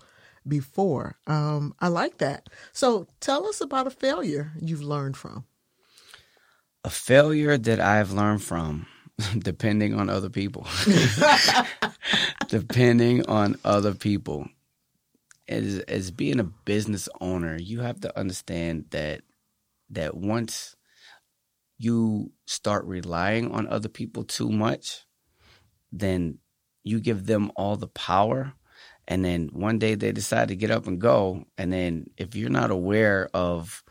before. 0.48 1.16
Um, 1.26 1.74
I 1.80 1.88
like 1.88 2.18
that. 2.18 2.48
So 2.72 3.06
tell 3.20 3.46
us 3.46 3.60
about 3.60 3.86
a 3.86 3.90
failure 3.90 4.52
you've 4.58 4.82
learned 4.82 5.18
from 5.18 5.44
a 6.84 6.90
failure 6.90 7.58
that 7.58 7.80
I've 7.80 8.12
learned 8.12 8.42
from, 8.42 8.86
depending 9.38 9.94
on 9.94 10.10
other 10.10 10.30
people, 10.30 10.66
depending 12.48 13.26
on 13.26 13.58
other 13.64 13.94
people. 13.94 14.48
as 15.48 15.78
as 15.80 16.10
being 16.10 16.40
a 16.40 16.44
business 16.44 17.08
owner, 17.20 17.56
you 17.56 17.80
have 17.80 18.00
to 18.00 18.18
understand 18.18 18.86
that 18.90 19.22
that 19.90 20.16
once 20.16 20.76
you 21.78 22.32
start 22.46 22.84
relying 22.86 23.50
on 23.52 23.66
other 23.66 23.88
people 23.88 24.24
too 24.24 24.50
much, 24.50 25.04
then 25.92 26.38
you 26.84 27.00
give 27.00 27.26
them 27.26 27.50
all 27.56 27.76
the 27.76 27.88
power. 27.88 28.54
And 29.08 29.24
then 29.24 29.48
one 29.52 29.78
day 29.78 29.96
they 29.96 30.12
decide 30.12 30.48
to 30.48 30.56
get 30.56 30.70
up 30.70 30.86
and 30.86 31.00
go. 31.00 31.44
And 31.58 31.72
then 31.72 32.06
if 32.16 32.36
you're 32.36 32.50
not 32.50 32.70
aware 32.70 33.28
of 33.34 33.82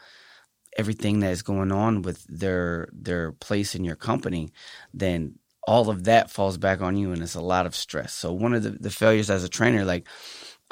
everything 0.77 1.19
that's 1.19 1.41
going 1.41 1.71
on 1.71 2.01
with 2.01 2.23
their 2.27 2.87
their 2.91 3.31
place 3.33 3.75
in 3.75 3.83
your 3.83 3.95
company 3.95 4.51
then 4.93 5.35
all 5.67 5.89
of 5.89 6.05
that 6.05 6.31
falls 6.31 6.57
back 6.57 6.81
on 6.81 6.97
you 6.97 7.11
and 7.11 7.21
it's 7.21 7.35
a 7.35 7.41
lot 7.41 7.65
of 7.65 7.75
stress 7.75 8.13
so 8.13 8.31
one 8.31 8.53
of 8.53 8.63
the, 8.63 8.71
the 8.71 8.89
failures 8.89 9.29
as 9.29 9.43
a 9.43 9.49
trainer 9.49 9.85
like 9.85 10.07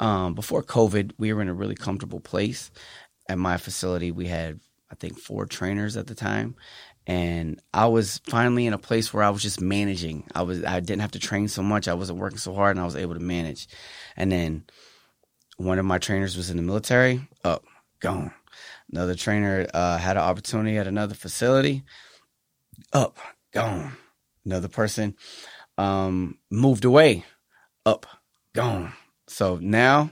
um, 0.00 0.34
before 0.34 0.62
covid 0.62 1.12
we 1.18 1.32
were 1.32 1.42
in 1.42 1.48
a 1.48 1.54
really 1.54 1.74
comfortable 1.74 2.20
place 2.20 2.70
at 3.28 3.38
my 3.38 3.56
facility 3.56 4.10
we 4.10 4.26
had 4.26 4.58
i 4.90 4.94
think 4.94 5.18
four 5.18 5.46
trainers 5.46 5.96
at 5.96 6.06
the 6.06 6.14
time 6.14 6.56
and 7.06 7.60
I 7.74 7.86
was 7.88 8.20
finally 8.28 8.66
in 8.66 8.72
a 8.72 8.78
place 8.78 9.12
where 9.12 9.24
I 9.24 9.30
was 9.30 9.42
just 9.42 9.60
managing. 9.60 10.24
I 10.32 10.42
was 10.42 10.64
I 10.64 10.78
didn't 10.78 11.00
have 11.00 11.10
to 11.12 11.18
train 11.18 11.48
so 11.48 11.60
much. 11.60 11.88
I 11.88 11.94
wasn't 11.94 12.20
working 12.20 12.38
so 12.38 12.54
hard, 12.54 12.76
and 12.76 12.80
I 12.80 12.84
was 12.84 12.94
able 12.94 13.14
to 13.14 13.20
manage. 13.20 13.68
And 14.16 14.30
then 14.30 14.64
one 15.56 15.78
of 15.78 15.84
my 15.84 15.98
trainers 15.98 16.36
was 16.36 16.50
in 16.50 16.56
the 16.56 16.62
military. 16.62 17.28
Up, 17.42 17.64
gone. 18.00 18.32
Another 18.90 19.14
trainer 19.14 19.66
uh, 19.72 19.98
had 19.98 20.16
an 20.16 20.22
opportunity 20.22 20.78
at 20.78 20.86
another 20.86 21.14
facility. 21.14 21.84
Up, 22.92 23.18
gone. 23.52 23.92
Another 24.44 24.68
person 24.68 25.14
um, 25.78 26.38
moved 26.50 26.84
away. 26.84 27.24
Up, 27.84 28.06
gone. 28.54 28.92
So 29.26 29.56
now 29.56 30.10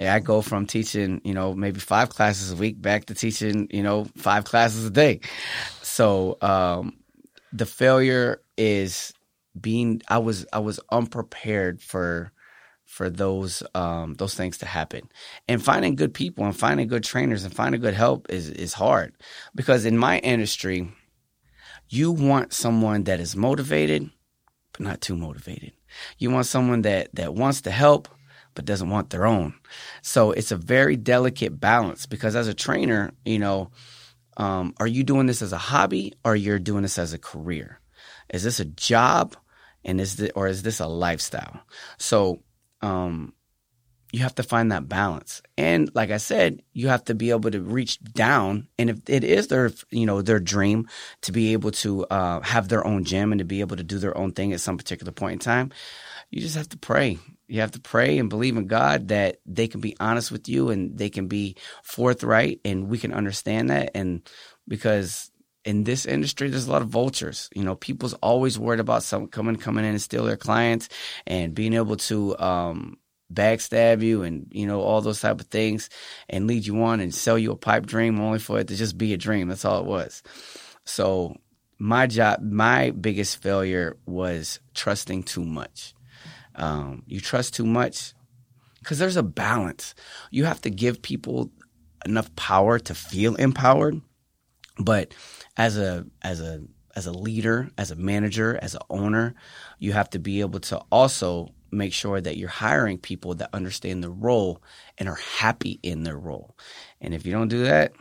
yeah, 0.00 0.14
I 0.14 0.20
go 0.20 0.40
from 0.40 0.66
teaching, 0.66 1.20
you 1.24 1.34
know, 1.34 1.52
maybe 1.52 1.78
five 1.78 2.08
classes 2.08 2.52
a 2.52 2.56
week 2.56 2.80
back 2.80 3.04
to 3.06 3.14
teaching, 3.14 3.68
you 3.70 3.82
know, 3.82 4.06
five 4.16 4.44
classes 4.44 4.86
a 4.86 4.90
day. 4.90 5.20
So 5.82 6.38
um, 6.40 6.96
the 7.52 7.66
failure 7.66 8.40
is 8.56 9.12
being 9.60 10.00
I 10.08 10.18
was 10.18 10.46
I 10.54 10.60
was 10.60 10.80
unprepared 10.90 11.82
for 11.82 12.32
for 12.90 13.08
those 13.08 13.62
um, 13.76 14.14
those 14.14 14.34
things 14.34 14.58
to 14.58 14.66
happen. 14.66 15.08
And 15.46 15.64
finding 15.64 15.94
good 15.94 16.12
people 16.12 16.44
and 16.44 16.56
finding 16.56 16.88
good 16.88 17.04
trainers 17.04 17.44
and 17.44 17.54
finding 17.54 17.80
good 17.80 17.94
help 17.94 18.28
is 18.28 18.50
is 18.50 18.72
hard 18.72 19.14
because 19.54 19.84
in 19.86 19.96
my 19.96 20.18
industry, 20.18 20.90
you 21.88 22.10
want 22.10 22.52
someone 22.52 23.04
that 23.04 23.20
is 23.20 23.36
motivated 23.36 24.10
but 24.72 24.80
not 24.80 25.00
too 25.00 25.16
motivated. 25.16 25.72
You 26.18 26.32
want 26.32 26.46
someone 26.46 26.82
that 26.82 27.14
that 27.14 27.34
wants 27.34 27.60
to 27.62 27.70
help 27.70 28.08
but 28.54 28.64
doesn't 28.64 28.90
want 28.90 29.10
their 29.10 29.24
own. 29.24 29.54
So 30.02 30.32
it's 30.32 30.50
a 30.50 30.56
very 30.56 30.96
delicate 30.96 31.60
balance 31.60 32.06
because 32.06 32.34
as 32.34 32.48
a 32.48 32.54
trainer, 32.54 33.12
you 33.24 33.38
know, 33.38 33.70
um, 34.36 34.74
are 34.80 34.88
you 34.88 35.04
doing 35.04 35.26
this 35.26 35.42
as 35.42 35.52
a 35.52 35.58
hobby 35.58 36.14
or 36.24 36.34
you're 36.34 36.58
doing 36.58 36.82
this 36.82 36.98
as 36.98 37.12
a 37.12 37.18
career? 37.18 37.78
Is 38.34 38.42
this 38.42 38.58
a 38.58 38.64
job 38.64 39.36
and 39.84 40.00
is 40.00 40.28
or 40.34 40.48
is 40.48 40.64
this 40.64 40.80
a 40.80 40.88
lifestyle? 40.88 41.60
So, 41.98 42.40
um, 42.82 43.34
you 44.12 44.20
have 44.20 44.34
to 44.34 44.42
find 44.42 44.72
that 44.72 44.88
balance. 44.88 45.40
And 45.56 45.90
like 45.94 46.10
I 46.10 46.16
said, 46.16 46.62
you 46.72 46.88
have 46.88 47.04
to 47.04 47.14
be 47.14 47.30
able 47.30 47.50
to 47.50 47.60
reach 47.60 48.02
down. 48.02 48.66
And 48.78 48.90
if 48.90 48.98
it 49.08 49.22
is 49.22 49.48
their, 49.48 49.70
you 49.90 50.06
know, 50.06 50.20
their 50.20 50.40
dream 50.40 50.88
to 51.22 51.32
be 51.32 51.52
able 51.52 51.70
to 51.72 52.06
uh, 52.06 52.40
have 52.40 52.68
their 52.68 52.84
own 52.86 53.04
gym 53.04 53.32
and 53.32 53.38
to 53.38 53.44
be 53.44 53.60
able 53.60 53.76
to 53.76 53.84
do 53.84 53.98
their 53.98 54.16
own 54.16 54.32
thing 54.32 54.52
at 54.52 54.60
some 54.60 54.76
particular 54.76 55.12
point 55.12 55.34
in 55.34 55.38
time, 55.38 55.70
you 56.30 56.40
just 56.40 56.56
have 56.56 56.68
to 56.70 56.78
pray. 56.78 57.18
You 57.46 57.60
have 57.60 57.72
to 57.72 57.80
pray 57.80 58.18
and 58.18 58.28
believe 58.28 58.56
in 58.56 58.66
God 58.66 59.08
that 59.08 59.38
they 59.46 59.68
can 59.68 59.80
be 59.80 59.96
honest 60.00 60.30
with 60.30 60.48
you 60.48 60.70
and 60.70 60.96
they 60.96 61.10
can 61.10 61.26
be 61.26 61.56
forthright 61.82 62.60
and 62.64 62.88
we 62.88 62.98
can 62.98 63.12
understand 63.12 63.70
that. 63.70 63.90
And 63.94 64.28
because 64.66 65.29
in 65.64 65.84
this 65.84 66.06
industry, 66.06 66.48
there's 66.48 66.66
a 66.66 66.72
lot 66.72 66.82
of 66.82 66.88
vultures. 66.88 67.48
You 67.54 67.64
know, 67.64 67.74
people's 67.74 68.14
always 68.14 68.58
worried 68.58 68.80
about 68.80 69.02
someone 69.02 69.30
coming 69.30 69.56
coming 69.56 69.84
in 69.84 69.90
and 69.90 70.02
steal 70.02 70.24
their 70.24 70.36
clients 70.36 70.88
and 71.26 71.54
being 71.54 71.74
able 71.74 71.96
to 71.96 72.38
um, 72.38 72.98
backstab 73.32 74.02
you 74.02 74.22
and 74.22 74.46
you 74.50 74.66
know 74.66 74.80
all 74.80 75.00
those 75.00 75.20
type 75.20 75.40
of 75.40 75.46
things 75.46 75.88
and 76.28 76.46
lead 76.46 76.66
you 76.66 76.82
on 76.82 77.00
and 77.00 77.14
sell 77.14 77.38
you 77.38 77.52
a 77.52 77.56
pipe 77.56 77.86
dream 77.86 78.20
only 78.20 78.38
for 78.38 78.58
it 78.58 78.68
to 78.68 78.76
just 78.76 78.98
be 78.98 79.12
a 79.12 79.18
dream. 79.18 79.48
That's 79.48 79.64
all 79.64 79.80
it 79.80 79.86
was. 79.86 80.22
So 80.84 81.36
my 81.78 82.06
job, 82.06 82.42
my 82.42 82.90
biggest 82.90 83.42
failure 83.42 83.96
was 84.06 84.60
trusting 84.74 85.24
too 85.24 85.44
much. 85.44 85.94
Um, 86.54 87.04
you 87.06 87.20
trust 87.20 87.54
too 87.54 87.66
much 87.66 88.12
because 88.80 88.98
there's 88.98 89.16
a 89.16 89.22
balance. 89.22 89.94
You 90.30 90.44
have 90.44 90.60
to 90.62 90.70
give 90.70 91.00
people 91.02 91.50
enough 92.04 92.34
power 92.36 92.78
to 92.78 92.94
feel 92.94 93.34
empowered, 93.36 94.00
but 94.80 95.14
as 95.56 95.78
a 95.78 96.06
as 96.22 96.40
a 96.40 96.62
as 96.96 97.06
a 97.06 97.12
leader, 97.12 97.70
as 97.78 97.90
a 97.90 97.96
manager, 97.96 98.58
as 98.60 98.74
an 98.74 98.80
owner, 98.90 99.34
you 99.78 99.92
have 99.92 100.10
to 100.10 100.18
be 100.18 100.40
able 100.40 100.60
to 100.60 100.78
also 100.90 101.48
make 101.70 101.92
sure 101.92 102.20
that 102.20 102.36
you're 102.36 102.48
hiring 102.48 102.98
people 102.98 103.34
that 103.34 103.48
understand 103.52 104.02
the 104.02 104.10
role 104.10 104.60
and 104.98 105.08
are 105.08 105.18
happy 105.38 105.78
in 105.82 106.02
their 106.02 106.18
role. 106.18 106.56
And 107.00 107.14
if 107.14 107.24
you 107.24 107.32
don't 107.32 107.48
do 107.48 107.62
that, 107.64 107.92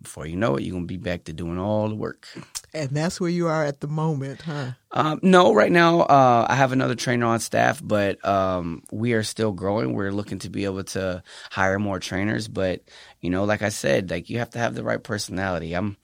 before 0.00 0.26
you 0.26 0.36
know 0.36 0.56
it, 0.56 0.62
you're 0.62 0.74
gonna 0.74 0.86
be 0.86 0.96
back 0.96 1.24
to 1.24 1.32
doing 1.32 1.58
all 1.58 1.88
the 1.88 1.94
work. 1.94 2.28
And 2.74 2.90
that's 2.90 3.20
where 3.20 3.30
you 3.30 3.46
are 3.46 3.64
at 3.64 3.80
the 3.80 3.88
moment, 3.88 4.42
huh? 4.42 4.72
Um, 4.90 5.20
no, 5.22 5.52
right 5.54 5.72
now 5.72 6.00
uh, 6.00 6.46
I 6.48 6.54
have 6.54 6.72
another 6.72 6.94
trainer 6.94 7.26
on 7.26 7.40
staff, 7.40 7.80
but 7.82 8.24
um, 8.26 8.82
we 8.90 9.12
are 9.12 9.22
still 9.22 9.52
growing. 9.52 9.92
We're 9.92 10.12
looking 10.12 10.38
to 10.40 10.50
be 10.50 10.64
able 10.64 10.84
to 10.84 11.22
hire 11.50 11.78
more 11.78 11.98
trainers, 11.98 12.48
but 12.48 12.82
you 13.20 13.30
know, 13.30 13.44
like 13.44 13.62
I 13.62 13.68
said, 13.68 14.10
like 14.10 14.30
you 14.30 14.38
have 14.38 14.50
to 14.50 14.58
have 14.58 14.74
the 14.74 14.84
right 14.84 15.02
personality. 15.02 15.74
I'm, 15.74 15.96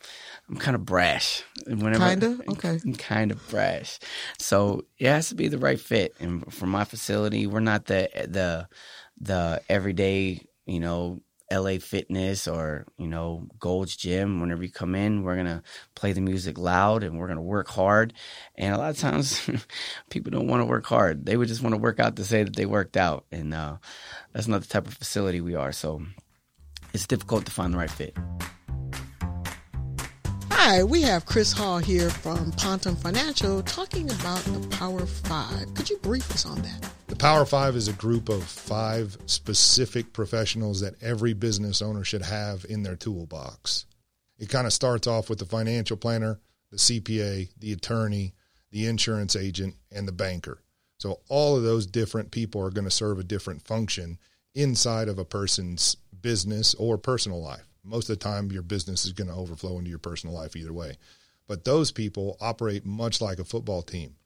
I'm 0.48 0.56
kind 0.56 0.74
of 0.74 0.84
brash. 0.84 1.42
Whenever, 1.66 2.08
Kinda, 2.08 2.38
okay. 2.50 2.80
I'm 2.84 2.94
kind 2.94 3.30
of 3.30 3.46
brash, 3.48 3.98
so 4.38 4.84
it 4.98 5.08
has 5.08 5.28
to 5.30 5.34
be 5.34 5.48
the 5.48 5.58
right 5.58 5.80
fit. 5.80 6.14
And 6.20 6.52
for 6.52 6.66
my 6.66 6.84
facility, 6.84 7.46
we're 7.46 7.60
not 7.60 7.86
the 7.86 8.08
the 8.28 8.68
the 9.20 9.62
everyday, 9.68 10.40
you 10.66 10.80
know, 10.80 11.22
LA 11.54 11.78
Fitness 11.78 12.48
or, 12.48 12.86
you 12.98 13.06
know, 13.06 13.46
Gold's 13.58 13.96
Gym, 13.96 14.40
whenever 14.40 14.62
you 14.62 14.70
come 14.70 14.94
in, 14.94 15.22
we're 15.22 15.34
going 15.34 15.46
to 15.46 15.62
play 15.94 16.12
the 16.12 16.20
music 16.20 16.58
loud 16.58 17.02
and 17.02 17.18
we're 17.18 17.26
going 17.26 17.36
to 17.36 17.42
work 17.42 17.68
hard. 17.68 18.12
And 18.56 18.74
a 18.74 18.78
lot 18.78 18.90
of 18.90 18.98
times 18.98 19.48
people 20.10 20.30
don't 20.30 20.48
want 20.48 20.60
to 20.62 20.66
work 20.66 20.86
hard. 20.86 21.26
They 21.26 21.36
would 21.36 21.48
just 21.48 21.62
want 21.62 21.74
to 21.74 21.80
work 21.80 22.00
out 22.00 22.16
to 22.16 22.24
say 22.24 22.42
that 22.42 22.56
they 22.56 22.66
worked 22.66 22.96
out. 22.96 23.24
And 23.30 23.54
uh, 23.54 23.76
that's 24.32 24.48
not 24.48 24.62
the 24.62 24.68
type 24.68 24.86
of 24.86 24.94
facility 24.94 25.40
we 25.40 25.54
are. 25.54 25.72
So 25.72 26.02
it's 26.92 27.06
difficult 27.06 27.46
to 27.46 27.52
find 27.52 27.72
the 27.72 27.78
right 27.78 27.90
fit. 27.90 28.16
Hi, 30.50 30.82
we 30.82 31.02
have 31.02 31.26
Chris 31.26 31.52
Hall 31.52 31.78
here 31.78 32.08
from 32.08 32.50
Pontem 32.52 32.96
Financial 32.96 33.62
talking 33.62 34.10
about 34.10 34.42
the 34.44 34.66
Power 34.68 35.04
Five. 35.04 35.74
Could 35.74 35.90
you 35.90 35.98
brief 35.98 36.30
us 36.30 36.46
on 36.46 36.62
that? 36.62 37.03
The 37.14 37.20
Power 37.20 37.46
Five 37.46 37.76
is 37.76 37.86
a 37.86 37.92
group 37.92 38.28
of 38.28 38.42
five 38.42 39.16
specific 39.26 40.12
professionals 40.12 40.80
that 40.80 41.00
every 41.00 41.32
business 41.32 41.80
owner 41.80 42.02
should 42.02 42.22
have 42.22 42.66
in 42.68 42.82
their 42.82 42.96
toolbox. 42.96 43.86
It 44.36 44.48
kind 44.48 44.66
of 44.66 44.72
starts 44.72 45.06
off 45.06 45.30
with 45.30 45.38
the 45.38 45.44
financial 45.44 45.96
planner, 45.96 46.40
the 46.72 46.76
CPA, 46.76 47.50
the 47.56 47.72
attorney, 47.72 48.34
the 48.72 48.86
insurance 48.86 49.36
agent, 49.36 49.76
and 49.92 50.08
the 50.08 50.12
banker. 50.12 50.60
So, 50.98 51.20
all 51.28 51.56
of 51.56 51.62
those 51.62 51.86
different 51.86 52.32
people 52.32 52.60
are 52.60 52.70
going 52.70 52.84
to 52.84 52.90
serve 52.90 53.20
a 53.20 53.24
different 53.24 53.62
function 53.62 54.18
inside 54.56 55.06
of 55.06 55.20
a 55.20 55.24
person's 55.24 55.96
business 56.20 56.74
or 56.74 56.98
personal 56.98 57.40
life. 57.40 57.68
Most 57.84 58.10
of 58.10 58.18
the 58.18 58.24
time, 58.24 58.50
your 58.50 58.62
business 58.62 59.04
is 59.04 59.12
going 59.12 59.28
to 59.28 59.34
overflow 59.34 59.78
into 59.78 59.88
your 59.88 60.00
personal 60.00 60.34
life 60.34 60.56
either 60.56 60.72
way. 60.72 60.96
But 61.46 61.64
those 61.64 61.92
people 61.92 62.36
operate 62.40 62.84
much 62.84 63.20
like 63.20 63.38
a 63.38 63.44
football 63.44 63.82
team. 63.82 64.16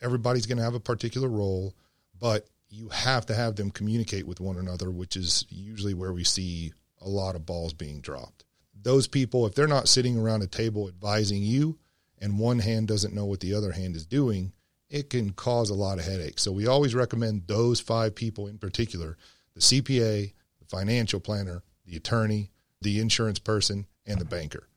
Everybody's 0.00 0.46
going 0.46 0.58
to 0.58 0.64
have 0.64 0.74
a 0.74 0.80
particular 0.80 1.28
role, 1.28 1.74
but 2.18 2.46
you 2.70 2.88
have 2.90 3.26
to 3.26 3.34
have 3.34 3.56
them 3.56 3.70
communicate 3.70 4.26
with 4.26 4.40
one 4.40 4.56
another, 4.56 4.90
which 4.90 5.16
is 5.16 5.44
usually 5.48 5.94
where 5.94 6.12
we 6.12 6.24
see 6.24 6.72
a 7.00 7.08
lot 7.08 7.34
of 7.34 7.46
balls 7.46 7.72
being 7.72 8.00
dropped. 8.00 8.44
Those 8.80 9.06
people, 9.06 9.46
if 9.46 9.54
they're 9.54 9.66
not 9.66 9.88
sitting 9.88 10.18
around 10.18 10.42
a 10.42 10.46
table 10.46 10.88
advising 10.88 11.42
you 11.42 11.78
and 12.18 12.38
one 12.38 12.58
hand 12.58 12.88
doesn't 12.88 13.14
know 13.14 13.24
what 13.24 13.40
the 13.40 13.54
other 13.54 13.72
hand 13.72 13.96
is 13.96 14.06
doing, 14.06 14.52
it 14.90 15.10
can 15.10 15.30
cause 15.32 15.70
a 15.70 15.74
lot 15.74 15.98
of 15.98 16.04
headaches. 16.04 16.42
So 16.42 16.52
we 16.52 16.66
always 16.66 16.94
recommend 16.94 17.46
those 17.46 17.80
five 17.80 18.14
people 18.14 18.46
in 18.46 18.58
particular 18.58 19.16
the 19.54 19.60
CPA, 19.60 20.32
the 20.60 20.64
financial 20.66 21.18
planner, 21.18 21.62
the 21.84 21.96
attorney, 21.96 22.50
the 22.80 23.00
insurance 23.00 23.40
person, 23.40 23.86
and 24.06 24.20
the 24.20 24.24
banker. 24.24 24.68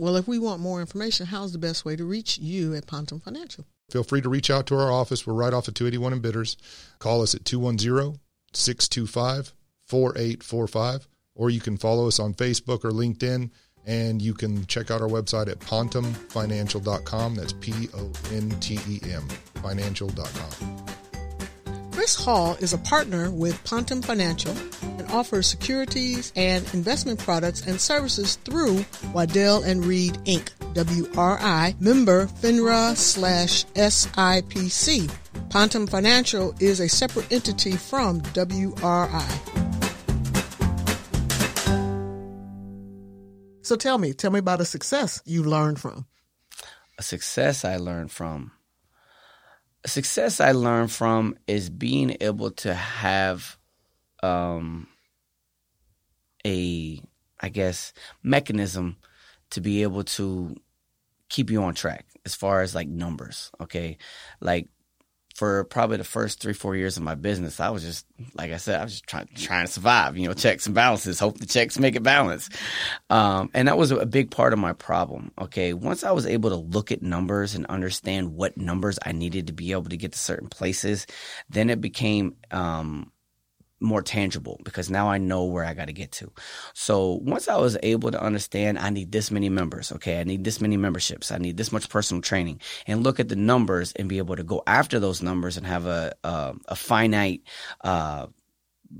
Well, 0.00 0.16
if 0.16 0.26
we 0.26 0.38
want 0.38 0.62
more 0.62 0.80
information, 0.80 1.26
how's 1.26 1.52
the 1.52 1.58
best 1.58 1.84
way 1.84 1.94
to 1.94 2.06
reach 2.06 2.38
you 2.38 2.74
at 2.74 2.86
Pontem 2.86 3.22
Financial? 3.22 3.66
Feel 3.90 4.02
free 4.02 4.22
to 4.22 4.30
reach 4.30 4.48
out 4.48 4.66
to 4.68 4.76
our 4.76 4.90
office. 4.90 5.26
We're 5.26 5.34
right 5.34 5.52
off 5.52 5.68
of 5.68 5.74
281 5.74 6.14
in 6.14 6.20
Bitters. 6.20 6.56
Call 6.98 7.20
us 7.20 7.34
at 7.34 7.44
210 7.44 8.18
625 8.54 9.52
4845, 9.84 11.06
or 11.34 11.50
you 11.50 11.60
can 11.60 11.76
follow 11.76 12.08
us 12.08 12.18
on 12.18 12.32
Facebook 12.32 12.82
or 12.82 12.92
LinkedIn, 12.92 13.50
and 13.84 14.22
you 14.22 14.32
can 14.32 14.64
check 14.64 14.90
out 14.90 15.02
our 15.02 15.08
website 15.08 15.48
at 15.48 15.58
pontemfinancial.com. 15.58 17.34
That's 17.34 17.52
P 17.52 17.90
O 17.92 18.10
N 18.32 18.48
T 18.58 18.78
E 18.88 19.00
M, 19.04 19.28
financial.com. 19.62 20.99
Chris 22.00 22.14
Hall 22.14 22.56
is 22.60 22.72
a 22.72 22.78
partner 22.78 23.30
with 23.30 23.62
Pontem 23.64 24.02
Financial 24.02 24.56
and 24.98 25.06
offers 25.10 25.46
securities 25.46 26.32
and 26.34 26.64
investment 26.72 27.18
products 27.18 27.66
and 27.66 27.78
services 27.78 28.36
through 28.36 28.86
Waddell 29.12 29.64
and 29.64 29.84
Reed 29.84 30.14
Inc. 30.24 30.48
WRI 30.72 31.78
member 31.78 32.24
FINRA 32.24 32.96
slash 32.96 33.66
SIPC. 33.74 35.10
Pontem 35.50 35.86
Financial 35.86 36.54
is 36.58 36.80
a 36.80 36.88
separate 36.88 37.30
entity 37.30 37.72
from 37.72 38.22
WRI. 38.32 39.28
So 43.60 43.76
tell 43.76 43.98
me, 43.98 44.14
tell 44.14 44.30
me 44.30 44.38
about 44.38 44.62
a 44.62 44.64
success 44.64 45.20
you 45.26 45.42
learned 45.42 45.78
from. 45.78 46.06
A 46.96 47.02
success 47.02 47.62
I 47.62 47.76
learned 47.76 48.10
from. 48.10 48.52
Success 49.86 50.40
I 50.40 50.52
learned 50.52 50.92
from 50.92 51.36
is 51.46 51.70
being 51.70 52.16
able 52.20 52.50
to 52.52 52.74
have 52.74 53.56
um, 54.22 54.88
a, 56.46 57.00
I 57.40 57.48
guess, 57.48 57.92
mechanism 58.22 58.96
to 59.50 59.60
be 59.60 59.82
able 59.82 60.04
to 60.04 60.56
keep 61.28 61.50
you 61.50 61.62
on 61.62 61.74
track 61.74 62.06
as 62.26 62.34
far 62.34 62.62
as 62.62 62.74
like 62.74 62.88
numbers. 62.88 63.50
Okay. 63.60 63.96
Like 64.40 64.68
for 65.40 65.64
probably 65.64 65.96
the 65.96 66.04
first 66.04 66.38
three, 66.38 66.52
four 66.52 66.76
years 66.76 66.98
of 66.98 67.02
my 67.02 67.14
business, 67.14 67.60
I 67.60 67.70
was 67.70 67.82
just, 67.82 68.04
like 68.34 68.52
I 68.52 68.58
said, 68.58 68.78
I 68.78 68.84
was 68.84 68.92
just 68.92 69.06
trying, 69.06 69.26
trying 69.34 69.64
to 69.64 69.72
survive, 69.72 70.18
you 70.18 70.28
know, 70.28 70.34
checks 70.34 70.66
and 70.66 70.74
balances, 70.74 71.18
hope 71.18 71.38
the 71.38 71.46
checks 71.46 71.78
make 71.78 71.96
it 71.96 72.02
balance. 72.02 72.50
Um, 73.08 73.48
and 73.54 73.66
that 73.66 73.78
was 73.78 73.90
a 73.90 74.04
big 74.04 74.30
part 74.30 74.52
of 74.52 74.58
my 74.58 74.74
problem. 74.74 75.32
Okay. 75.40 75.72
Once 75.72 76.04
I 76.04 76.10
was 76.10 76.26
able 76.26 76.50
to 76.50 76.56
look 76.56 76.92
at 76.92 77.00
numbers 77.00 77.54
and 77.54 77.64
understand 77.68 78.34
what 78.34 78.58
numbers 78.58 78.98
I 79.02 79.12
needed 79.12 79.46
to 79.46 79.54
be 79.54 79.72
able 79.72 79.88
to 79.88 79.96
get 79.96 80.12
to 80.12 80.18
certain 80.18 80.50
places, 80.50 81.06
then 81.48 81.70
it 81.70 81.80
became, 81.80 82.36
um, 82.50 83.10
more 83.80 84.02
tangible 84.02 84.60
because 84.62 84.90
now 84.90 85.08
I 85.08 85.18
know 85.18 85.44
where 85.44 85.64
I 85.64 85.74
got 85.74 85.86
to 85.86 85.92
get 85.92 86.12
to. 86.12 86.30
So 86.74 87.20
once 87.22 87.48
I 87.48 87.56
was 87.56 87.76
able 87.82 88.10
to 88.10 88.22
understand, 88.22 88.78
I 88.78 88.90
need 88.90 89.12
this 89.12 89.30
many 89.30 89.48
members. 89.48 89.90
Okay. 89.92 90.20
I 90.20 90.24
need 90.24 90.44
this 90.44 90.60
many 90.60 90.76
memberships. 90.76 91.32
I 91.32 91.38
need 91.38 91.56
this 91.56 91.72
much 91.72 91.88
personal 91.88 92.22
training 92.22 92.60
and 92.86 93.02
look 93.02 93.20
at 93.20 93.28
the 93.28 93.36
numbers 93.36 93.92
and 93.92 94.08
be 94.08 94.18
able 94.18 94.36
to 94.36 94.44
go 94.44 94.62
after 94.66 94.98
those 94.98 95.22
numbers 95.22 95.56
and 95.56 95.66
have 95.66 95.86
a, 95.86 96.14
a, 96.24 96.54
a 96.68 96.76
finite, 96.76 97.42
uh, 97.82 98.26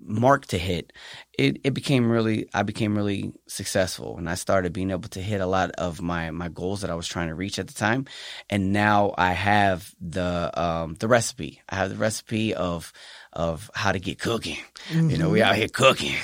mark 0.05 0.47
to 0.47 0.59
hit, 0.59 0.93
it, 1.39 1.59
it 1.65 1.75
became 1.75 2.11
really 2.11 2.49
I 2.55 2.63
became 2.63 2.97
really 2.97 3.33
successful 3.49 4.17
and 4.19 4.29
I 4.29 4.35
started 4.35 4.73
being 4.73 4.91
able 4.91 5.09
to 5.11 5.23
hit 5.23 5.41
a 5.41 5.47
lot 5.47 5.71
of 5.73 6.01
my 6.01 6.31
my 6.31 6.49
goals 6.49 6.83
that 6.83 6.91
I 6.91 6.95
was 6.95 7.09
trying 7.09 7.29
to 7.29 7.35
reach 7.35 7.59
at 7.59 7.67
the 7.67 7.75
time. 7.75 8.07
And 8.49 8.73
now 8.73 9.15
I 9.17 9.33
have 9.33 9.95
the 10.01 10.51
um 10.61 10.95
the 10.95 11.09
recipe. 11.09 11.63
I 11.69 11.77
have 11.77 11.91
the 11.91 11.97
recipe 11.97 12.55
of 12.55 12.93
of 13.33 13.71
how 13.75 13.93
to 13.93 13.99
get 14.01 14.19
cooking. 14.19 14.59
Mm-hmm. 14.89 15.11
You 15.11 15.19
know, 15.19 15.31
we 15.31 15.43
out 15.43 15.57
here 15.57 15.69
cooking. 15.69 16.17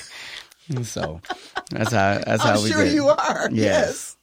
so 0.82 1.20
that's 1.70 1.92
how 1.92 2.18
that's 2.18 2.42
how 2.42 2.56
I'm 2.56 2.62
we 2.62 2.70
sure 2.70 2.84
did. 2.84 2.94
you 2.94 3.08
are. 3.08 3.48
Yes. 3.52 3.52
Yes. 3.52 4.16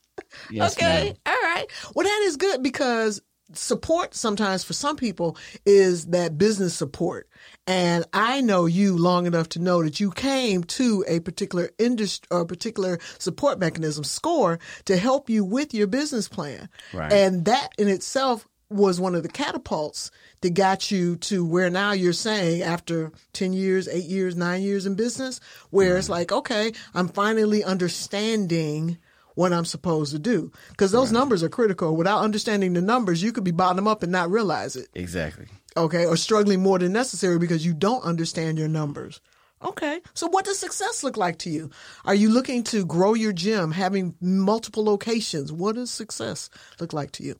Yes, 0.51 0.77
okay. 0.77 1.05
ma'am. 1.05 1.15
All 1.25 1.33
right. 1.33 1.65
Well, 1.95 2.05
that 2.05 2.23
is 2.25 2.37
good 2.37 2.61
because 2.61 3.21
support 3.53 4.15
sometimes 4.15 4.63
for 4.63 4.73
some 4.73 4.95
people 4.95 5.37
is 5.65 6.07
that 6.07 6.37
business 6.37 6.73
support. 6.73 7.29
And 7.67 8.05
I 8.13 8.41
know 8.41 8.65
you 8.65 8.97
long 8.97 9.25
enough 9.25 9.49
to 9.49 9.59
know 9.59 9.83
that 9.83 9.99
you 9.99 10.11
came 10.11 10.63
to 10.65 11.05
a 11.07 11.19
particular 11.19 11.69
industry 11.77 12.27
or 12.31 12.41
a 12.41 12.45
particular 12.45 12.99
support 13.19 13.59
mechanism 13.59 14.03
score 14.03 14.59
to 14.85 14.97
help 14.97 15.29
you 15.29 15.45
with 15.45 15.73
your 15.73 15.87
business 15.87 16.27
plan. 16.27 16.69
Right. 16.93 17.11
And 17.11 17.45
that 17.45 17.69
in 17.77 17.87
itself 17.87 18.47
was 18.73 18.99
one 18.99 19.15
of 19.15 19.23
the 19.23 19.29
catapults 19.29 20.11
that 20.41 20.53
got 20.53 20.91
you 20.91 21.15
to 21.17 21.45
where 21.45 21.69
now 21.69 21.91
you're 21.91 22.13
saying 22.13 22.61
after 22.61 23.11
10 23.33 23.53
years, 23.53 23.87
8 23.87 24.03
years, 24.03 24.35
9 24.35 24.61
years 24.61 24.85
in 24.85 24.95
business, 24.95 25.39
where 25.69 25.97
it's 25.97 26.09
like, 26.09 26.31
okay, 26.31 26.73
I'm 26.93 27.07
finally 27.07 27.63
understanding 27.63 28.97
what 29.35 29.53
I'm 29.53 29.65
supposed 29.65 30.11
to 30.11 30.19
do. 30.19 30.51
Because 30.69 30.91
those 30.91 31.11
numbers 31.11 31.43
are 31.43 31.49
critical. 31.49 31.95
Without 31.95 32.21
understanding 32.21 32.73
the 32.73 32.81
numbers, 32.81 33.23
you 33.23 33.31
could 33.31 33.43
be 33.43 33.51
bottom 33.51 33.87
up 33.87 34.03
and 34.03 34.11
not 34.11 34.29
realize 34.29 34.75
it. 34.75 34.89
Exactly. 34.93 35.47
Okay. 35.75 36.05
Or 36.05 36.17
struggling 36.17 36.61
more 36.61 36.79
than 36.79 36.93
necessary 36.93 37.39
because 37.39 37.65
you 37.65 37.73
don't 37.73 38.03
understand 38.03 38.59
your 38.59 38.67
numbers. 38.67 39.21
Okay. 39.63 40.01
So 40.13 40.27
what 40.27 40.45
does 40.45 40.59
success 40.59 41.03
look 41.03 41.17
like 41.17 41.39
to 41.39 41.49
you? 41.49 41.71
Are 42.05 42.13
you 42.13 42.29
looking 42.29 42.63
to 42.65 42.85
grow 42.85 43.13
your 43.13 43.33
gym, 43.33 43.71
having 43.71 44.15
multiple 44.21 44.83
locations? 44.83 45.51
What 45.51 45.75
does 45.75 45.89
success 45.89 46.49
look 46.79 46.93
like 46.93 47.11
to 47.13 47.23
you? 47.23 47.39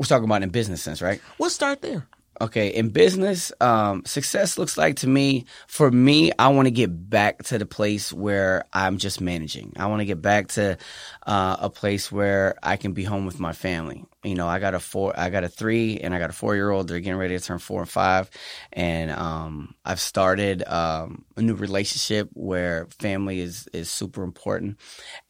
We're 0.00 0.06
talking 0.06 0.24
about 0.24 0.42
in 0.42 0.48
business 0.48 0.80
sense, 0.80 1.02
right? 1.02 1.20
We'll 1.36 1.50
start 1.50 1.82
there. 1.82 2.06
Okay, 2.40 2.68
in 2.68 2.88
business, 2.88 3.52
um, 3.60 4.02
success 4.06 4.56
looks 4.56 4.78
like 4.78 4.96
to 4.96 5.06
me, 5.06 5.44
for 5.66 5.90
me, 5.90 6.32
I 6.38 6.48
want 6.48 6.68
to 6.68 6.70
get 6.70 7.10
back 7.10 7.42
to 7.44 7.58
the 7.58 7.66
place 7.66 8.10
where 8.10 8.64
I'm 8.72 8.96
just 8.96 9.20
managing. 9.20 9.74
I 9.76 9.88
want 9.88 10.00
to 10.00 10.06
get 10.06 10.22
back 10.22 10.48
to 10.52 10.78
uh, 11.26 11.56
a 11.60 11.68
place 11.68 12.10
where 12.10 12.54
I 12.62 12.78
can 12.78 12.94
be 12.94 13.04
home 13.04 13.26
with 13.26 13.38
my 13.38 13.52
family. 13.52 14.06
You 14.24 14.36
know, 14.36 14.48
I 14.48 14.58
got 14.58 14.72
a 14.72 14.80
four, 14.80 15.12
I 15.20 15.28
got 15.28 15.44
a 15.44 15.50
three, 15.50 15.98
and 15.98 16.14
I 16.14 16.18
got 16.18 16.30
a 16.30 16.32
four 16.32 16.54
year 16.54 16.70
old. 16.70 16.88
They're 16.88 17.00
getting 17.00 17.18
ready 17.18 17.38
to 17.38 17.44
turn 17.44 17.58
four 17.58 17.82
and 17.82 17.90
five, 17.90 18.30
and 18.72 19.10
um, 19.10 19.74
I've 19.84 20.00
started 20.00 20.66
um, 20.66 21.26
a 21.36 21.42
new 21.42 21.54
relationship 21.54 22.30
where 22.32 22.88
family 23.00 23.40
is 23.40 23.68
is 23.74 23.90
super 23.90 24.22
important, 24.22 24.78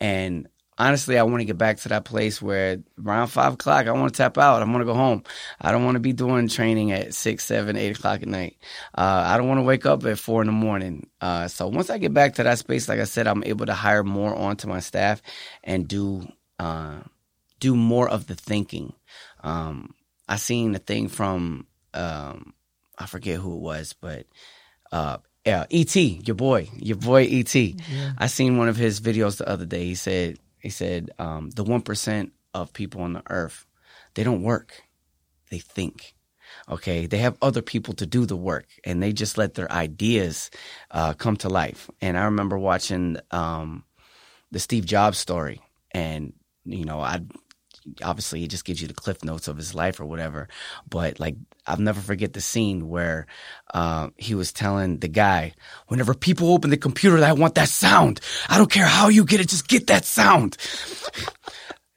and 0.00 0.46
honestly, 0.80 1.18
I 1.18 1.22
want 1.24 1.40
to 1.42 1.44
get 1.44 1.58
back 1.58 1.76
to 1.78 1.90
that 1.90 2.06
place 2.06 2.40
where 2.40 2.78
around 3.04 3.28
five 3.28 3.52
o'clock, 3.52 3.86
I 3.86 3.92
want 3.92 4.14
to 4.14 4.16
tap 4.16 4.38
out. 4.38 4.62
I 4.62 4.64
want 4.64 4.78
to 4.78 4.86
go 4.86 4.94
home. 4.94 5.22
I 5.60 5.72
don't 5.72 5.84
want 5.84 5.96
to 5.96 6.00
be 6.00 6.14
doing 6.14 6.48
training 6.48 6.90
at 6.90 7.12
six, 7.12 7.44
seven, 7.44 7.76
eight 7.76 7.98
o'clock 7.98 8.22
at 8.22 8.28
night. 8.28 8.56
Uh, 8.96 9.24
I 9.26 9.36
don't 9.36 9.46
want 9.46 9.58
to 9.58 9.64
wake 9.64 9.84
up 9.84 10.04
at 10.06 10.18
four 10.18 10.40
in 10.40 10.46
the 10.46 10.52
morning. 10.52 11.08
Uh, 11.20 11.48
so 11.48 11.68
once 11.68 11.90
I 11.90 11.98
get 11.98 12.14
back 12.14 12.34
to 12.34 12.42
that 12.44 12.58
space, 12.58 12.88
like 12.88 12.98
I 12.98 13.04
said, 13.04 13.26
I'm 13.26 13.44
able 13.44 13.66
to 13.66 13.74
hire 13.74 14.02
more 14.02 14.34
onto 14.34 14.68
my 14.68 14.80
staff 14.80 15.20
and 15.62 15.86
do 15.86 16.26
uh, 16.58 17.00
do 17.60 17.76
more 17.76 18.08
of 18.08 18.26
the 18.26 18.34
thinking. 18.34 18.94
Um, 19.42 19.94
I 20.28 20.36
seen 20.36 20.72
the 20.72 20.78
thing 20.78 21.08
from 21.08 21.66
um, 21.92 22.54
I 22.98 23.04
forget 23.06 23.38
who 23.38 23.54
it 23.54 23.60
was, 23.60 23.94
but 24.00 24.24
uh, 24.92 25.18
yeah, 25.44 25.66
ET, 25.70 25.94
your 25.94 26.36
boy, 26.36 26.68
your 26.76 26.96
boy 26.96 27.24
ET. 27.24 27.54
I 28.18 28.26
seen 28.28 28.56
one 28.56 28.68
of 28.68 28.76
his 28.76 29.00
videos 29.00 29.36
the 29.36 29.48
other 29.48 29.66
day. 29.66 29.84
He 29.84 29.94
said 29.94 30.38
he 30.60 30.70
said 30.70 31.10
um, 31.18 31.50
the 31.50 31.64
one 31.64 31.82
percent 31.82 32.32
of 32.54 32.72
people 32.72 33.02
on 33.02 33.12
the 33.12 33.22
earth 33.28 33.66
they 34.14 34.24
don't 34.24 34.42
work, 34.42 34.82
they 35.50 35.58
think. 35.58 36.14
Okay, 36.68 37.06
they 37.06 37.18
have 37.18 37.38
other 37.40 37.62
people 37.62 37.94
to 37.94 38.06
do 38.06 38.26
the 38.26 38.36
work, 38.36 38.66
and 38.84 39.00
they 39.00 39.12
just 39.12 39.38
let 39.38 39.54
their 39.54 39.70
ideas 39.70 40.50
uh, 40.90 41.12
come 41.14 41.36
to 41.38 41.48
life. 41.48 41.88
And 42.00 42.18
I 42.18 42.24
remember 42.24 42.58
watching 42.58 43.18
um, 43.30 43.84
the 44.50 44.58
Steve 44.58 44.84
Jobs 44.84 45.18
story, 45.18 45.60
and 45.92 46.32
you 46.64 46.84
know, 46.84 47.00
I 47.00 47.20
obviously 48.02 48.44
it 48.44 48.50
just 48.50 48.64
gives 48.64 48.80
you 48.80 48.88
the 48.88 48.94
cliff 48.94 49.24
notes 49.24 49.48
of 49.48 49.56
his 49.56 49.74
life 49.74 50.00
or 50.00 50.06
whatever. 50.06 50.48
But 50.88 51.18
like, 51.20 51.36
I'll 51.66 51.76
never 51.78 52.00
forget 52.00 52.32
the 52.32 52.40
scene 52.40 52.88
where 52.88 53.26
uh, 53.74 54.10
he 54.16 54.34
was 54.34 54.52
telling 54.52 54.98
the 54.98 55.08
guy, 55.08 55.54
"Whenever 55.88 56.14
people 56.14 56.52
open 56.52 56.70
the 56.70 56.76
computer, 56.76 57.22
I 57.24 57.32
want 57.32 57.54
that 57.56 57.68
sound. 57.68 58.20
I 58.48 58.58
don't 58.58 58.70
care 58.70 58.86
how 58.86 59.08
you 59.08 59.24
get 59.24 59.40
it, 59.40 59.48
just 59.48 59.68
get 59.68 59.86
that 59.88 60.04
sound." 60.04 60.56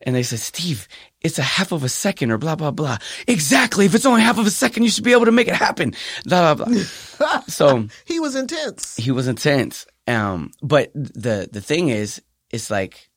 and 0.01 0.15
they 0.15 0.23
said, 0.23 0.39
"Steve." 0.39 0.87
It's 1.21 1.39
a 1.39 1.41
half 1.41 1.71
of 1.71 1.85
a 1.85 1.89
second 1.89 2.31
or 2.31 2.37
blah, 2.37 2.57
blah, 2.57 2.71
blah. 2.71 2.97
Exactly. 3.29 3.85
If 3.85 3.95
it's 3.95 4.05
only 4.05 4.19
half 4.21 4.37
of 4.37 4.45
a 4.45 4.51
second, 4.51 4.83
you 4.83 4.89
should 4.89 5.05
be 5.05 5.13
able 5.13 5.23
to 5.23 5.31
make 5.31 5.47
it 5.47 5.55
happen. 5.55 5.93
Blah, 6.25 6.53
blah, 6.55 6.65
blah. 6.65 7.39
so 7.47 7.87
He 8.03 8.19
was 8.19 8.35
intense. 8.35 8.97
he 8.97 9.09
was 9.11 9.29
intense. 9.29 9.85
Um, 10.05 10.51
but 10.61 10.91
the 10.93 11.47
the 11.49 11.61
thing 11.61 11.87
is, 11.87 12.21
it's 12.51 12.69
like 12.69 13.09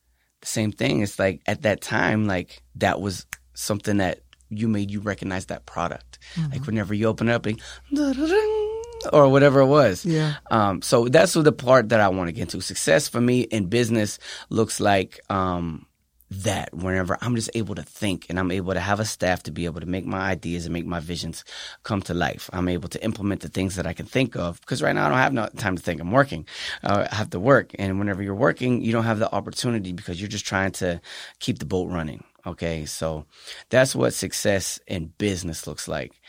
same 0.47 0.73
thing. 0.73 1.03
It's 1.03 1.19
like 1.19 1.43
at 1.47 1.63
that 1.63 1.81
time, 1.81 2.27
like 2.27 2.63
that 2.77 3.01
was 3.01 3.27
something 3.55 3.99
that 3.99 4.21
you 4.49 4.69
made 4.69 4.91
you 4.91 5.01
recognize 5.01 5.47
that 5.47 5.67
product. 5.67 6.19
Like 6.51 6.67
whenever 6.67 6.95
you 6.95 7.07
open 7.07 7.29
it 7.29 7.33
up, 7.33 7.47
like, 7.47 7.61
or 9.13 9.29
whatever 9.29 9.61
it 9.61 9.67
was. 9.67 10.05
Yeah. 10.05 10.35
Um, 10.51 10.83
so 10.83 11.09
that's 11.09 11.33
the 11.35 11.53
part 11.53 11.91
that 11.91 12.01
I 12.01 12.09
want 12.09 12.29
to 12.29 12.33
get 12.33 12.43
into. 12.43 12.61
Success 12.61 13.09
for 13.09 13.21
me 13.21 13.41
in 13.43 13.67
business 13.67 14.19
looks 14.51 14.81
like 14.81 15.21
um, 15.31 15.86
that 16.31 16.75
whenever 16.75 17.17
I'm 17.21 17.37
just 17.37 17.51
able 17.55 17.75
to 17.77 17.83
think 17.83 18.27
and 18.29 18.39
I'm 18.39 18.51
able 18.51 18.75
to 18.75 18.81
have 18.81 18.99
a 18.99 19.05
staff 19.05 19.45
to 19.45 19.53
be 19.53 19.65
able 19.65 19.81
to 19.81 19.87
make 19.87 20.05
my 20.05 20.21
ideas 20.21 20.67
and 20.67 20.73
make 20.73 20.87
my 20.87 20.99
visions 20.99 21.45
come 21.85 22.03
to 22.03 22.15
life. 22.15 22.51
I'm 22.53 22.69
able 22.69 22.89
to 22.89 23.05
implement 23.05 23.43
the 23.43 23.49
things 23.49 23.77
that 23.77 23.87
I 23.87 23.93
can 23.93 24.07
think 24.07 24.37
of 24.37 24.61
because 24.61 24.83
right 24.83 24.95
now 24.95 25.07
I 25.07 25.09
don't 25.09 25.19
have 25.19 25.33
no 25.33 25.49
time 25.57 25.77
to 25.77 25.83
think. 25.83 26.01
I'm 26.01 26.11
working. 26.11 26.47
Uh, 26.83 27.07
I 27.11 27.15
have 27.15 27.31
to 27.31 27.41
work. 27.41 27.73
And 27.79 27.99
whenever 27.99 28.23
you're 28.23 28.35
working, 28.35 28.83
you 28.83 28.93
don't 28.93 29.05
have 29.05 29.21
the 29.21 29.33
opportunity 29.33 29.93
because 29.93 30.21
you're 30.21 30.29
just 30.29 30.47
trying 30.47 30.73
to 30.73 31.01
keep 31.39 31.59
the 31.59 31.67
boat 31.67 31.91
running. 31.91 32.25
Okay. 32.45 32.87
So 32.87 33.27
that's 33.71 33.95
what 33.95 34.13
success 34.15 34.81
in 34.87 35.13
business 35.19 35.67
looks 35.67 35.87
like. 35.87 36.21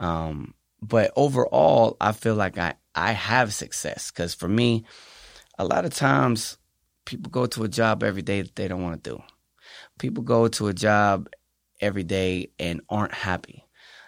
Um, 0.00 0.54
but 0.82 1.12
overall, 1.16 1.96
I 2.00 2.12
feel 2.12 2.34
like 2.34 2.58
I, 2.58 2.74
I 2.94 3.12
have 3.12 3.54
success 3.54 4.10
because 4.10 4.34
for 4.34 4.48
me, 4.48 4.84
a 5.58 5.64
lot 5.64 5.86
of 5.86 5.94
times 5.94 6.58
people 7.06 7.30
go 7.30 7.46
to 7.46 7.64
a 7.64 7.68
job 7.68 8.02
every 8.02 8.22
day 8.22 8.42
that 8.42 8.54
they 8.56 8.68
don't 8.68 8.82
want 8.82 9.02
to 9.02 9.10
do. 9.10 9.22
People 9.98 10.22
go 10.22 10.48
to 10.48 10.68
a 10.68 10.74
job 10.74 11.28
every 11.80 12.04
day 12.04 12.50
and 12.58 12.80
aren't 12.88 13.14
happy. 13.14 13.64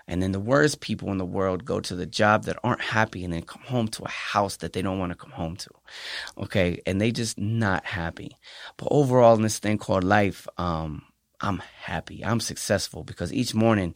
And 0.07 0.23
then 0.23 0.33
the 0.33 0.41
worst 0.41 0.81
people 0.81 1.13
in 1.13 1.19
the 1.19 1.27
world 1.27 1.67
go 1.67 1.81
to 1.81 1.95
the 1.95 2.07
job 2.07 2.45
that 2.45 2.59
aren't 2.65 2.81
happy 2.81 3.25
and 3.25 3.33
then 3.33 3.43
come 3.43 3.63
home 3.63 3.89
to 3.89 4.05
a 4.05 4.09
house 4.09 4.57
that 4.57 4.73
they 4.73 4.81
don't 4.81 4.99
want 4.99 5.13
to 5.13 5.19
come 5.19 5.33
home 5.33 5.57
to. 5.57 5.71
Okay. 6.39 6.81
And 6.87 6.99
they 6.99 7.13
just 7.13 7.39
not 7.39 7.85
happy. 7.85 8.39
But 8.79 8.89
overall 8.91 9.37
in 9.37 9.43
this 9.43 9.59
thing 9.59 9.77
called 9.77 10.05
life, 10.05 10.49
um, 10.57 11.03
I'm 11.41 11.63
happy. 11.83 12.25
I'm 12.25 12.41
successful 12.41 13.05
because 13.05 13.33
each 13.35 13.55
morning, 13.55 13.95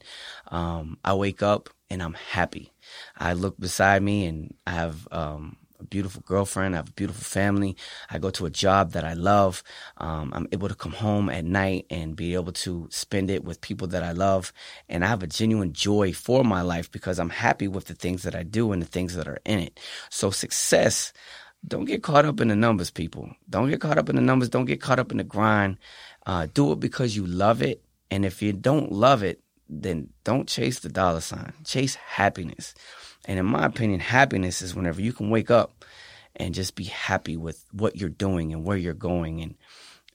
um, 0.49 0.97
I 1.03 1.15
wake 1.15 1.41
up 1.41 1.69
and 1.89 2.01
I'm 2.01 2.13
happy. 2.13 2.71
I 3.17 3.33
look 3.33 3.59
beside 3.59 4.03
me 4.03 4.27
and 4.27 4.53
I 4.67 4.71
have, 4.71 5.07
um, 5.11 5.57
a 5.83 5.87
beautiful 5.87 6.23
girlfriend. 6.25 6.75
I 6.75 6.77
have 6.77 6.89
a 6.89 6.93
beautiful 6.93 7.23
family. 7.23 7.75
I 8.09 8.19
go 8.19 8.29
to 8.31 8.45
a 8.45 8.49
job 8.49 8.91
that 8.93 9.03
I 9.03 9.13
love. 9.13 9.63
Um, 9.97 10.31
I'm 10.33 10.47
able 10.51 10.69
to 10.69 10.75
come 10.75 10.93
home 10.93 11.29
at 11.29 11.45
night 11.45 11.85
and 11.89 12.15
be 12.15 12.33
able 12.33 12.53
to 12.53 12.87
spend 12.89 13.29
it 13.29 13.43
with 13.43 13.61
people 13.61 13.87
that 13.87 14.03
I 14.03 14.11
love. 14.11 14.53
And 14.89 15.03
I 15.03 15.07
have 15.07 15.23
a 15.23 15.27
genuine 15.27 15.73
joy 15.73 16.13
for 16.13 16.43
my 16.43 16.61
life 16.61 16.91
because 16.91 17.19
I'm 17.19 17.29
happy 17.29 17.67
with 17.67 17.85
the 17.85 17.95
things 17.95 18.23
that 18.23 18.35
I 18.35 18.43
do 18.43 18.71
and 18.71 18.81
the 18.81 18.87
things 18.87 19.15
that 19.15 19.27
are 19.27 19.39
in 19.45 19.59
it. 19.59 19.79
So 20.09 20.31
success, 20.31 21.13
don't 21.67 21.85
get 21.85 22.03
caught 22.03 22.25
up 22.25 22.41
in 22.41 22.47
the 22.47 22.55
numbers, 22.55 22.91
people. 22.91 23.29
Don't 23.49 23.69
get 23.69 23.81
caught 23.81 23.97
up 23.97 24.09
in 24.09 24.15
the 24.15 24.21
numbers. 24.21 24.49
Don't 24.49 24.65
get 24.65 24.81
caught 24.81 24.99
up 24.99 25.11
in 25.11 25.17
the 25.17 25.23
grind. 25.23 25.77
Uh, 26.25 26.47
do 26.53 26.71
it 26.71 26.79
because 26.79 27.15
you 27.15 27.25
love 27.25 27.61
it. 27.61 27.83
And 28.11 28.25
if 28.25 28.41
you 28.41 28.53
don't 28.53 28.91
love 28.91 29.23
it, 29.23 29.41
then 29.69 30.09
don't 30.23 30.47
chase 30.47 30.79
the 30.79 30.89
dollar 30.89 31.21
sign. 31.21 31.53
Chase 31.65 31.95
happiness. 31.95 32.73
And 33.25 33.39
in 33.39 33.45
my 33.45 33.65
opinion, 33.65 33.99
happiness 33.99 34.61
is 34.61 34.75
whenever 34.75 35.01
you 35.01 35.13
can 35.13 35.29
wake 35.29 35.49
up 35.49 35.85
and 36.35 36.53
just 36.53 36.75
be 36.75 36.85
happy 36.85 37.37
with 37.37 37.63
what 37.71 37.95
you're 37.95 38.09
doing 38.09 38.53
and 38.53 38.65
where 38.65 38.77
you're 38.77 38.93
going 38.93 39.41
and 39.41 39.55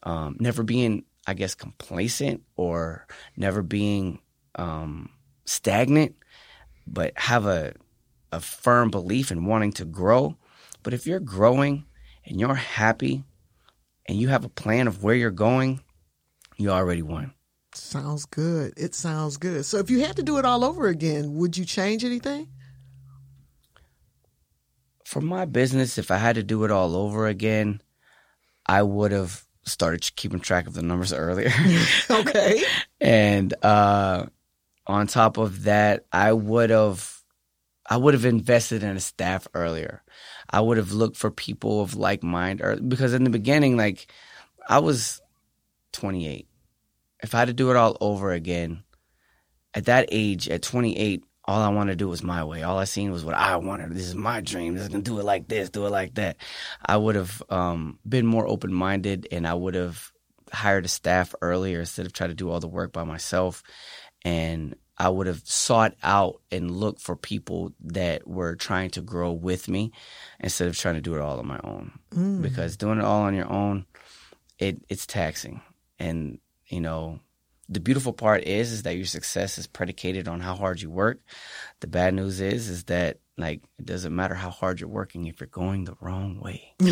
um, 0.03 0.37
never 0.41 0.63
being, 0.63 1.05
I 1.27 1.35
guess, 1.35 1.55
complacent 1.55 2.43
or 2.57 3.07
never 3.37 3.63
being 3.63 4.21
um, 4.57 5.11
stagnant, 5.45 6.17
but 6.87 7.13
have 7.17 7.47
a, 7.47 7.75
a 8.33 8.41
firm 8.41 8.91
belief 8.91 9.31
in 9.31 9.47
wanting 9.47 9.73
to 9.73 9.85
grow. 9.85 10.37
But 10.83 10.95
if 10.95 11.07
you're 11.07 11.21
growing 11.21 11.85
and 12.25 12.39
you're 12.39 12.55
happy 12.55 13.25
and 14.07 14.19
you 14.19 14.29
have 14.29 14.45
a 14.45 14.51
plan 14.51 14.87
of 14.87 15.03
where 15.03 15.15
you're 15.15 15.31
going, 15.31 15.81
you 16.57 16.71
already 16.71 17.03
won. 17.03 17.33
Sounds 17.75 18.25
good. 18.25 18.75
It 18.77 18.95
sounds 18.95 19.37
good. 19.37 19.65
So 19.65 19.79
if 19.79 19.91
you 19.91 20.01
had 20.01 20.17
to 20.17 20.23
do 20.23 20.39
it 20.39 20.45
all 20.45 20.65
over 20.65 20.89
again, 20.89 21.35
would 21.37 21.57
you 21.57 21.65
change 21.65 22.05
anything? 22.05 22.49
For 25.09 25.23
my 25.23 25.47
business, 25.47 25.97
if 25.97 26.11
I 26.11 26.19
had 26.19 26.35
to 26.35 26.43
do 26.43 26.65
it 26.65 26.71
all 26.71 26.95
over 26.95 27.29
again, 27.29 27.81
I 28.67 28.83
would 28.83 29.11
have 29.11 29.43
started 29.65 30.15
keeping 30.17 30.39
track 30.39 30.67
of 30.67 30.75
the 30.75 30.83
numbers 30.83 31.15
earlier. 31.15 31.51
okay. 32.11 32.63
and 33.01 33.55
uh, 33.65 34.27
on 34.87 35.07
top 35.07 35.39
of 35.39 35.63
that, 35.63 36.05
I 36.13 36.35
would 36.35 36.69
have 36.69 37.23
I 37.89 37.97
would 37.97 38.13
have 38.13 38.27
invested 38.27 38.83
in 38.83 38.99
a 38.99 39.01
staff 39.01 39.49
earlier. 39.55 40.03
I 40.51 40.61
would 40.61 40.77
have 40.77 40.93
looked 40.93 41.17
for 41.17 41.31
people 41.31 41.81
of 41.81 41.95
like 41.95 42.23
mind 42.23 42.61
or 42.61 42.77
because 42.77 43.15
in 43.15 43.25
the 43.25 43.31
beginning, 43.31 43.79
like 43.79 44.13
I 44.69 44.81
was 44.81 45.23
28. 45.93 46.47
If 47.23 47.35
I 47.35 47.39
had 47.39 47.49
to 47.49 47.55
do 47.55 47.71
it 47.71 47.77
all 47.77 47.97
over 48.03 48.31
again, 48.31 48.83
at 49.73 49.87
that 49.87 50.11
age, 50.13 50.51
at 50.51 50.61
28, 50.61 51.25
all 51.49 51.63
I 51.63 51.71
wanted 51.71 51.93
to 51.93 51.97
do 51.97 52.09
was 52.09 52.23
my 52.23 52.45
way. 52.45 52.63
All 52.63 52.79
I 52.79 52.85
seen 52.85 53.11
was 53.11 53.25
what 53.25 53.35
I 53.35 53.57
wanted. 53.57 53.91
This 53.95 54.07
is 54.07 54.15
my 54.15 54.43
dream. 54.43 54.75
This 54.75 54.83
is 54.83 54.91
gonna 54.91 55.03
do 55.03 55.19
it 55.19 55.25
like 55.25 55.49
this, 55.49 55.71
do 55.71 55.87
it 55.87 55.91
like 55.91 56.15
that. 56.17 56.37
I 56.85 56.99
would 56.99 57.15
have 57.15 57.43
um, 57.49 57.99
been 58.07 58.27
more 58.27 58.47
open 58.47 58.71
minded, 58.73 59.27
and 59.33 59.49
I 59.49 59.55
would 59.55 59.75
have 59.75 60.13
hired 60.53 60.85
a 60.85 60.89
staff 60.89 61.35
earlier 61.41 61.81
instead 61.81 62.05
of 62.05 62.13
trying 62.13 62.29
to 62.29 62.35
do 62.35 62.51
all 62.51 62.61
the 62.61 62.69
work 62.69 62.93
by 62.93 63.03
myself. 63.05 63.63
And 64.27 64.77
I 64.99 65.09
would 65.09 65.27
have 65.27 65.41
sought 65.47 65.95
out 66.03 66.43
and 66.51 66.71
looked 66.71 67.01
for 67.01 67.17
people 67.17 67.73
that 67.81 68.29
were 68.29 68.55
trying 68.55 68.91
to 68.91 69.01
grow 69.01 69.33
with 69.33 69.69
me 69.69 69.93
instead 70.41 70.69
of 70.69 70.77
trying 70.77 70.97
to 70.97 71.01
do 71.01 71.15
it 71.15 71.23
all 71.23 71.39
on 71.39 71.47
my 71.47 71.61
own. 71.65 71.99
Mm. 72.15 72.43
Because 72.43 72.77
doing 72.77 72.99
it 72.99 73.05
all 73.05 73.23
on 73.23 73.35
your 73.35 73.51
own, 73.51 73.87
it 74.59 74.85
it's 74.91 75.07
taxing. 75.07 75.63
And 75.99 76.41
you 76.67 76.83
know, 76.83 77.21
the 77.69 77.81
beautiful 77.81 78.13
part 78.13 78.45
is 78.45 78.73
is 78.73 78.83
that 78.83 78.97
your 78.97 79.07
success 79.07 79.59
is 79.59 79.67
predicated 79.67 80.29
on 80.29 80.41
how 80.41 80.55
hard 80.55 80.81
you 80.81 80.91
work. 80.91 81.21
The 81.81 81.87
bad 81.87 82.15
news 82.15 82.41
is 82.41 82.69
is 82.69 82.85
that 82.85 83.19
like 83.37 83.63
it 83.79 83.87
doesn't 83.87 84.15
matter 84.15 84.35
how 84.35 84.51
hard 84.51 84.81
you're 84.81 84.89
working 84.89 85.27
if 85.27 85.41
you're 85.41 85.49
going 85.49 85.85
the 85.85 85.97
wrong 86.01 86.41
way. 86.41 86.75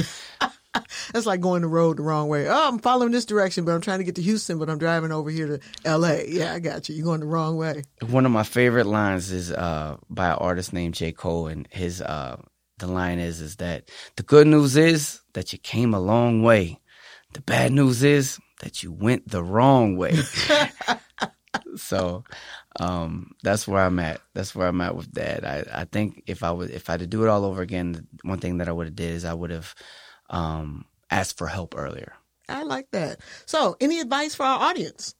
That's 1.12 1.27
like 1.27 1.41
going 1.41 1.62
the 1.62 1.69
road 1.69 1.97
the 1.97 2.03
wrong 2.03 2.29
way. 2.29 2.49
Oh, 2.49 2.69
I'm 2.69 2.79
following 2.79 3.11
this 3.11 3.25
direction, 3.25 3.65
but 3.65 3.73
I'm 3.73 3.81
trying 3.81 3.99
to 3.99 4.05
get 4.05 4.17
to 4.17 4.23
Houston, 4.23 4.59
but 4.59 4.69
I'm 4.69 4.79
driving 4.79 5.11
over 5.11 5.31
here 5.31 5.47
to 5.47 5.61
L.A. 5.87 6.27
Yeah, 6.29 6.53
I 6.53 6.59
got 6.59 6.89
you. 6.89 6.95
You're 6.95 7.05
going 7.05 7.21
the 7.21 7.27
wrong 7.27 7.57
way. 7.57 7.85
One 8.07 8.27
of 8.27 8.33
my 8.33 8.43
favorite 8.43 8.87
lines 8.87 9.33
is 9.33 9.51
uh, 9.51 9.97
by 10.11 10.29
an 10.29 10.37
artist 10.39 10.75
named 10.75 10.95
J. 10.95 11.12
Cole, 11.12 11.47
and 11.47 11.67
his 11.71 12.03
uh, 12.03 12.37
the 12.79 12.87
line 12.87 13.19
is 13.19 13.41
is 13.41 13.57
that 13.57 13.91
the 14.17 14.23
good 14.23 14.47
news 14.47 14.77
is 14.77 15.21
that 15.33 15.53
you 15.53 15.59
came 15.59 15.95
a 15.95 16.01
long 16.01 16.43
way. 16.43 16.79
The 17.33 17.41
bad 17.41 17.73
news 17.73 18.03
is 18.03 18.39
that 18.61 18.83
you 18.83 18.92
went 18.92 19.29
the 19.29 19.42
wrong 19.42 19.97
way. 19.97 20.16
so 21.77 22.25
um, 22.81 23.33
that's 23.42 23.66
where 23.66 23.83
I'm 23.83 23.99
at. 23.99 24.21
That's 24.35 24.55
where 24.55 24.69
I'm 24.69 24.81
at 24.81 24.97
with 24.97 25.12
that. 25.12 25.45
I, 25.45 25.64
I 25.73 25.85
think 25.85 26.23
if 26.27 26.42
I 26.42 26.51
would 26.51 26.71
if 26.71 26.88
I 26.88 26.95
had 26.95 27.01
to 27.01 27.07
do 27.07 27.25
it 27.25 27.29
all 27.29 27.45
over 27.45 27.62
again, 27.62 28.07
one 28.23 28.38
thing 28.38 28.59
that 28.59 28.69
I 28.69 28.73
would 28.73 28.87
have 28.87 28.97
did 28.97 29.11
is 29.11 29.25
I 29.25 29.35
would 29.35 29.51
have 29.51 29.75
um, 30.31 30.85
asked 31.11 31.38
for 31.38 31.47
help 31.47 31.75
earlier. 31.77 32.12
I 32.49 32.62
like 32.62 32.90
that. 32.92 33.21
So, 33.45 33.77
any 33.81 34.01
advice 34.01 34.35
for 34.35 34.45
our 34.45 34.71
audience? 34.71 35.14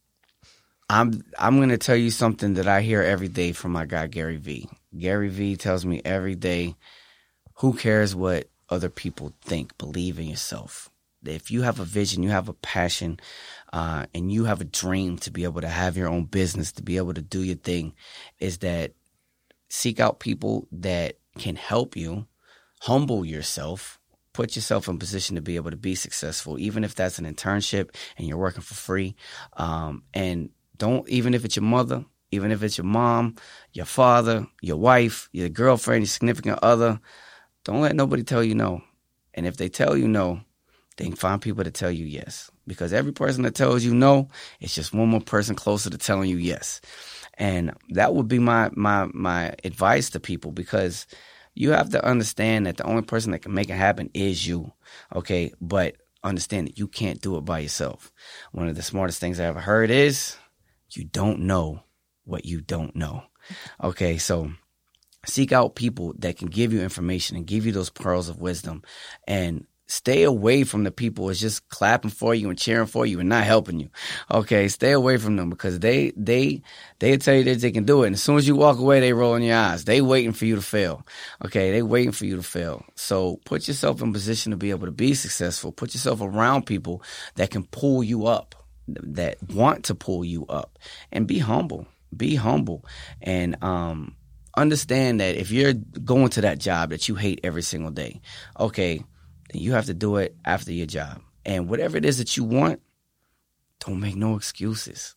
I'm 0.89 1.23
I'm 1.39 1.57
going 1.57 1.71
to 1.71 1.79
tell 1.79 1.97
you 1.97 2.11
something 2.11 2.55
that 2.55 2.69
I 2.69 2.81
hear 2.83 3.03
every 3.03 3.29
day 3.29 3.53
from 3.53 3.73
my 3.73 3.87
guy 3.87 4.07
Gary 4.07 4.37
V. 4.37 4.69
Gary 4.97 5.29
V 5.29 5.57
tells 5.57 5.85
me 5.85 6.01
every 6.05 6.37
day, 6.37 6.77
"Who 7.57 7.73
cares 7.75 8.15
what 8.15 8.49
other 8.69 8.89
people 8.89 9.33
think? 9.43 9.77
Believe 9.79 10.19
in 10.19 10.27
yourself." 10.27 10.91
If 11.29 11.51
you 11.51 11.63
have 11.63 11.81
a 11.81 11.85
vision, 11.85 12.23
you 12.23 12.31
have 12.31 12.49
a 12.49 12.55
passion, 12.55 13.19
uh, 13.73 14.07
and 14.15 14.33
you 14.33 14.45
have 14.45 14.61
a 14.61 14.65
dream 14.65 15.19
to 15.19 15.31
be 15.31 15.45
able 15.45 15.61
to 15.61 15.69
have 15.69 15.97
your 15.97 16.09
own 16.09 16.25
business, 16.25 16.73
to 16.73 16.83
be 16.83 16.97
able 16.97 17.15
to 17.15 17.23
do 17.23 17.43
your 17.43 17.57
thing, 17.57 17.95
is 18.39 18.59
that 18.59 18.93
seek 19.69 20.01
out 20.01 20.21
people 20.21 20.69
that 20.73 21.19
can 21.39 21.57
help 21.57 21.97
you, 21.97 22.27
humble 22.81 23.25
yourself, 23.25 23.99
put 24.33 24.55
yourself 24.55 24.89
in 24.89 24.99
position 24.99 25.37
to 25.37 25.43
be 25.43 25.57
able 25.57 25.71
to 25.71 25.77
be 25.77 25.95
successful, 25.95 26.59
even 26.59 26.85
if 26.85 26.95
that's 26.95 27.19
an 27.19 27.25
internship 27.25 27.95
and 28.17 28.29
you're 28.29 28.37
working 28.37 28.63
for 28.63 28.75
free. 28.75 29.17
Um, 29.55 30.03
and 30.13 30.51
don't, 30.77 31.09
even 31.09 31.35
if 31.35 31.45
it's 31.45 31.57
your 31.57 31.65
mother, 31.65 32.05
even 32.31 32.51
if 32.53 32.63
it's 32.63 32.77
your 32.77 32.85
mom, 32.85 33.37
your 33.73 33.87
father, 33.87 34.47
your 34.61 34.77
wife, 34.77 35.29
your 35.33 35.49
girlfriend, 35.49 36.03
your 36.03 36.09
significant 36.09 36.59
other, 36.63 37.01
don't 37.65 37.81
let 37.81 37.97
nobody 37.97 38.23
tell 38.23 38.45
you 38.45 38.55
no. 38.55 38.83
And 39.35 39.47
if 39.47 39.57
they 39.57 39.69
tell 39.69 39.97
you 39.97 40.07
no, 40.09 40.41
then 40.97 41.13
find 41.13 41.41
people 41.43 41.65
to 41.65 41.71
tell 41.71 41.91
you 41.91 42.05
yes. 42.05 42.51
Because 42.67 42.93
every 42.93 43.13
person 43.13 43.43
that 43.43 43.55
tells 43.55 43.85
you 43.85 43.95
no, 43.95 44.29
it's 44.61 44.75
just 44.75 44.95
one 44.95 45.09
more 45.09 45.21
person 45.21 45.55
closer 45.55 45.91
to 45.91 45.99
telling 45.99 46.29
you 46.29 46.37
yes. 46.37 46.81
And 47.35 47.75
that 47.91 48.15
would 48.15 48.29
be 48.29 48.39
my 48.39 48.71
my 48.73 49.09
my 49.13 49.55
advice 49.65 50.11
to 50.11 50.21
people 50.21 50.53
because 50.53 51.07
you 51.55 51.71
have 51.71 51.91
to 51.91 52.05
understand 52.05 52.67
that 52.67 52.77
the 52.77 52.87
only 52.87 53.03
person 53.03 53.33
that 53.33 53.41
can 53.41 53.55
make 53.55 53.71
it 53.71 53.75
happen 53.75 54.11
is 54.15 54.47
you. 54.47 54.73
Okay? 55.15 55.53
But 55.61 55.97
understand 56.23 56.67
that 56.67 56.79
you 56.79 56.89
can't 56.89 57.21
do 57.21 57.37
it 57.37 57.45
by 57.45 57.61
yourself. 57.61 58.13
One 58.53 58.69
of 58.69 58.77
the 58.77 58.83
smartest 58.83 59.21
things 59.21 59.39
I 59.39 59.45
ever 59.45 59.61
heard 59.61 59.91
is 59.91 60.37
you 60.91 61.05
don't 61.05 61.41
know 61.41 61.83
what 62.25 62.45
you 62.45 62.61
don't 62.61 62.95
know. 62.97 63.23
Okay, 63.83 64.19
so 64.19 64.51
seek 65.25 65.53
out 65.53 65.75
people 65.75 66.15
that 66.19 66.37
can 66.37 66.49
give 66.49 66.73
you 66.73 66.83
information 66.83 67.37
and 67.37 67.47
give 67.47 67.67
you 67.67 67.73
those 67.73 67.91
pearls 67.91 68.29
of 68.29 68.41
wisdom 68.41 68.83
and 69.27 69.67
stay 69.87 70.25
away 70.25 70.65
from 70.65 70.85
the 70.85 70.91
people 70.91 71.29
who's 71.29 71.41
just 71.41 71.69
clapping 71.69 72.11
for 72.11 72.35
you 72.35 72.49
and 72.51 72.59
cheering 72.59 72.87
for 72.87 73.07
you 73.07 73.21
and 73.21 73.29
not 73.29 73.45
helping 73.45 73.79
you. 73.79 73.89
Okay, 74.31 74.69
stay 74.69 74.93
away 74.93 75.17
from 75.17 75.37
them 75.37 75.49
because 75.51 75.79
they 75.79 76.13
they 76.17 76.63
they 76.99 77.17
tell 77.17 77.35
you 77.35 77.45
that 77.45 77.61
they 77.61 77.71
can 77.71 77.85
do 77.85 78.03
it, 78.03 78.09
and 78.09 78.15
as 78.15 78.23
soon 78.23 78.37
as 78.37 78.47
you 78.47 78.57
walk 78.57 78.79
away, 78.79 79.01
they 79.01 79.13
roll 79.13 79.35
in 79.35 79.43
your 79.43 79.57
eyes. 79.57 79.85
They 79.85 80.01
waiting 80.01 80.33
for 80.33 80.45
you 80.45 80.57
to 80.57 80.63
fail. 80.63 81.07
Okay, 81.45 81.71
they 81.71 81.83
waiting 81.83 82.13
for 82.13 82.27
you 82.27 82.37
to 82.37 82.43
fail. 82.43 82.85
So 82.95 83.41
put 83.45 83.69
yourself 83.69 84.03
in 84.03 84.13
position 84.13 84.51
to 84.51 84.57
be 84.57 84.71
able 84.71 84.87
to 84.87 84.93
be 84.93 85.15
successful. 85.15 85.73
Put 85.73 85.95
yourself 85.95 86.21
around 86.21 86.67
people 86.67 87.03
that 87.37 87.51
can 87.51 87.65
pull 87.65 88.03
you 88.03 88.27
up, 88.27 88.55
that 88.89 89.37
want 89.51 89.85
to 89.85 89.95
pull 89.95 90.25
you 90.25 90.47
up, 90.47 90.79
and 91.13 91.27
be 91.27 91.39
humble. 91.39 91.87
Be 92.17 92.37
humble 92.37 92.85
and 93.21 93.63
um 93.63 94.15
understand 94.57 95.21
that 95.21 95.35
if 95.37 95.51
you're 95.51 95.75
going 95.75 96.29
to 96.31 96.41
that 96.41 96.59
job 96.59 96.89
that 96.91 97.09
you 97.09 97.15
hate 97.15 97.41
every 97.43 97.63
single 97.63 97.91
day, 97.91 98.23
okay 98.59 99.05
then 99.53 99.63
you 99.63 99.73
have 99.73 99.87
to 99.87 99.95
do 99.95 100.17
it 100.17 100.37
after 100.45 100.73
your 100.73 100.87
job. 100.87 101.21
And 101.45 101.69
whatever 101.69 101.97
it 101.97 102.05
is 102.05 102.19
that 102.19 102.37
you 102.37 102.45
want, 102.45 102.81
don't 103.81 104.01
make 104.01 104.17
no 104.17 104.37
excuses. 104.37 105.15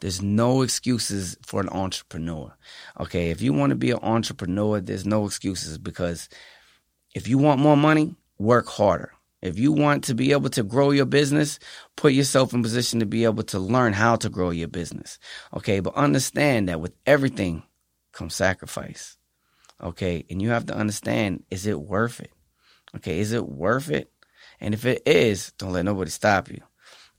There's 0.00 0.22
no 0.22 0.62
excuses 0.62 1.36
for 1.44 1.60
an 1.60 1.68
entrepreneur. 1.68 2.52
Okay, 2.98 3.30
if 3.30 3.40
you 3.40 3.52
want 3.52 3.70
to 3.70 3.76
be 3.76 3.90
an 3.90 3.98
entrepreneur, 4.02 4.80
there's 4.80 5.06
no 5.06 5.26
excuses 5.26 5.78
because 5.78 6.28
if 7.14 7.28
you 7.28 7.38
want 7.38 7.60
more 7.60 7.76
money, 7.76 8.14
work 8.38 8.66
harder. 8.68 9.12
If 9.40 9.58
you 9.58 9.72
want 9.72 10.04
to 10.04 10.14
be 10.14 10.30
able 10.32 10.50
to 10.50 10.62
grow 10.62 10.92
your 10.92 11.06
business, 11.06 11.58
put 11.96 12.12
yourself 12.12 12.52
in 12.52 12.62
position 12.62 13.00
to 13.00 13.06
be 13.06 13.24
able 13.24 13.42
to 13.44 13.58
learn 13.58 13.92
how 13.92 14.14
to 14.16 14.28
grow 14.28 14.50
your 14.50 14.68
business. 14.68 15.18
Okay, 15.54 15.80
but 15.80 15.94
understand 15.94 16.68
that 16.68 16.80
with 16.80 16.94
everything, 17.06 17.64
comes 18.12 18.34
sacrifice. 18.34 19.16
Okay. 19.82 20.24
And 20.30 20.40
you 20.40 20.50
have 20.50 20.66
to 20.66 20.76
understand 20.76 21.42
is 21.50 21.66
it 21.66 21.80
worth 21.80 22.20
it? 22.20 22.30
Okay. 22.96 23.20
Is 23.20 23.32
it 23.32 23.48
worth 23.48 23.90
it? 23.90 24.10
And 24.60 24.74
if 24.74 24.84
it 24.84 25.02
is, 25.06 25.52
don't 25.58 25.72
let 25.72 25.84
nobody 25.84 26.10
stop 26.10 26.50
you. 26.50 26.62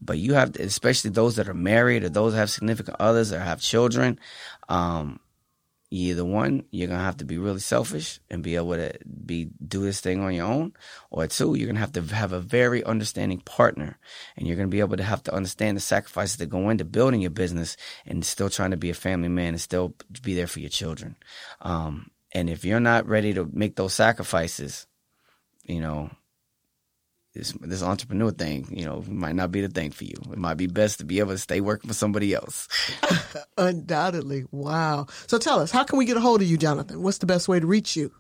But 0.02 0.18
you 0.18 0.34
have 0.34 0.54
to, 0.54 0.64
especially 0.64 1.12
those 1.12 1.38
that 1.38 1.48
are 1.50 1.54
married 1.54 2.04
or 2.04 2.10
those 2.10 2.34
that 2.34 2.40
have 2.40 2.50
significant 2.50 2.98
others 3.00 3.32
or 3.32 3.40
have 3.40 3.62
children, 3.62 4.20
um, 4.70 5.20
either 5.94 6.26
one, 6.26 6.64
you're 6.72 6.88
gonna 6.88 7.00
have 7.04 7.18
to 7.18 7.26
be 7.26 7.38
really 7.38 7.60
selfish 7.60 8.20
and 8.30 8.42
be 8.42 8.56
able 8.56 8.74
to 8.74 8.92
be 9.26 9.52
do 9.66 9.82
this 9.82 10.02
thing 10.02 10.22
on 10.22 10.34
your 10.34 10.48
own, 10.48 10.74
or 11.12 11.28
two, 11.28 11.54
you're 11.54 11.68
gonna 11.68 11.80
have 11.80 11.92
to 11.92 12.02
have 12.02 12.34
a 12.34 12.40
very 12.40 12.84
understanding 12.84 13.40
partner, 13.42 13.98
and 14.36 14.48
you're 14.48 14.56
gonna 14.58 14.68
be 14.68 14.80
able 14.80 14.98
to 14.98 15.04
have 15.04 15.22
to 15.24 15.34
understand 15.34 15.78
the 15.78 15.82
sacrifices 15.82 16.38
that 16.38 16.48
go 16.48 16.70
into 16.70 16.84
building 16.84 17.22
your 17.22 17.30
business 17.30 17.78
and 18.06 18.26
still 18.26 18.50
trying 18.50 18.72
to 18.72 18.78
be 18.78 18.90
a 18.90 18.96
family 18.96 19.30
man 19.30 19.50
and 19.50 19.62
still 19.62 19.94
be 20.24 20.34
there 20.34 20.48
for 20.48 20.60
your 20.60 20.70
children. 20.70 21.16
Um, 21.62 22.10
and 22.32 22.50
if 22.50 22.66
you're 22.66 22.80
not 22.80 23.08
ready 23.08 23.34
to 23.36 23.48
make 23.54 23.76
those 23.76 23.94
sacrifices, 23.94 24.88
you 25.66 25.80
know, 25.80 26.10
this 27.34 27.52
this 27.62 27.82
entrepreneur 27.82 28.32
thing, 28.32 28.68
you 28.70 28.86
know, 28.86 29.04
might 29.08 29.36
not 29.36 29.52
be 29.52 29.62
the 29.62 29.68
thing 29.68 29.92
for 29.92 30.04
you. 30.04 30.16
It 30.32 30.38
might 30.38 30.56
be 30.56 30.68
best 30.68 31.00
to 31.00 31.06
be 31.06 31.20
able 31.20 31.32
to 31.32 31.38
stay 31.38 31.62
working 31.62 31.88
for 31.88 31.96
somebody 31.96 32.34
else. 32.34 32.68
Undoubtedly. 33.58 34.46
Wow. 34.52 35.08
So 35.28 35.38
tell 35.38 35.60
us, 35.60 35.72
how 35.72 35.84
can 35.84 35.98
we 35.98 36.06
get 36.06 36.18
a 36.18 36.22
hold 36.22 36.42
of 36.42 36.48
you, 36.48 36.58
Johnathon? 36.58 36.98
What's 36.98 37.18
the 37.18 37.26
best 37.26 37.48
way 37.48 37.60
to 37.60 37.66
reach 37.66 37.96
you? 37.96 38.12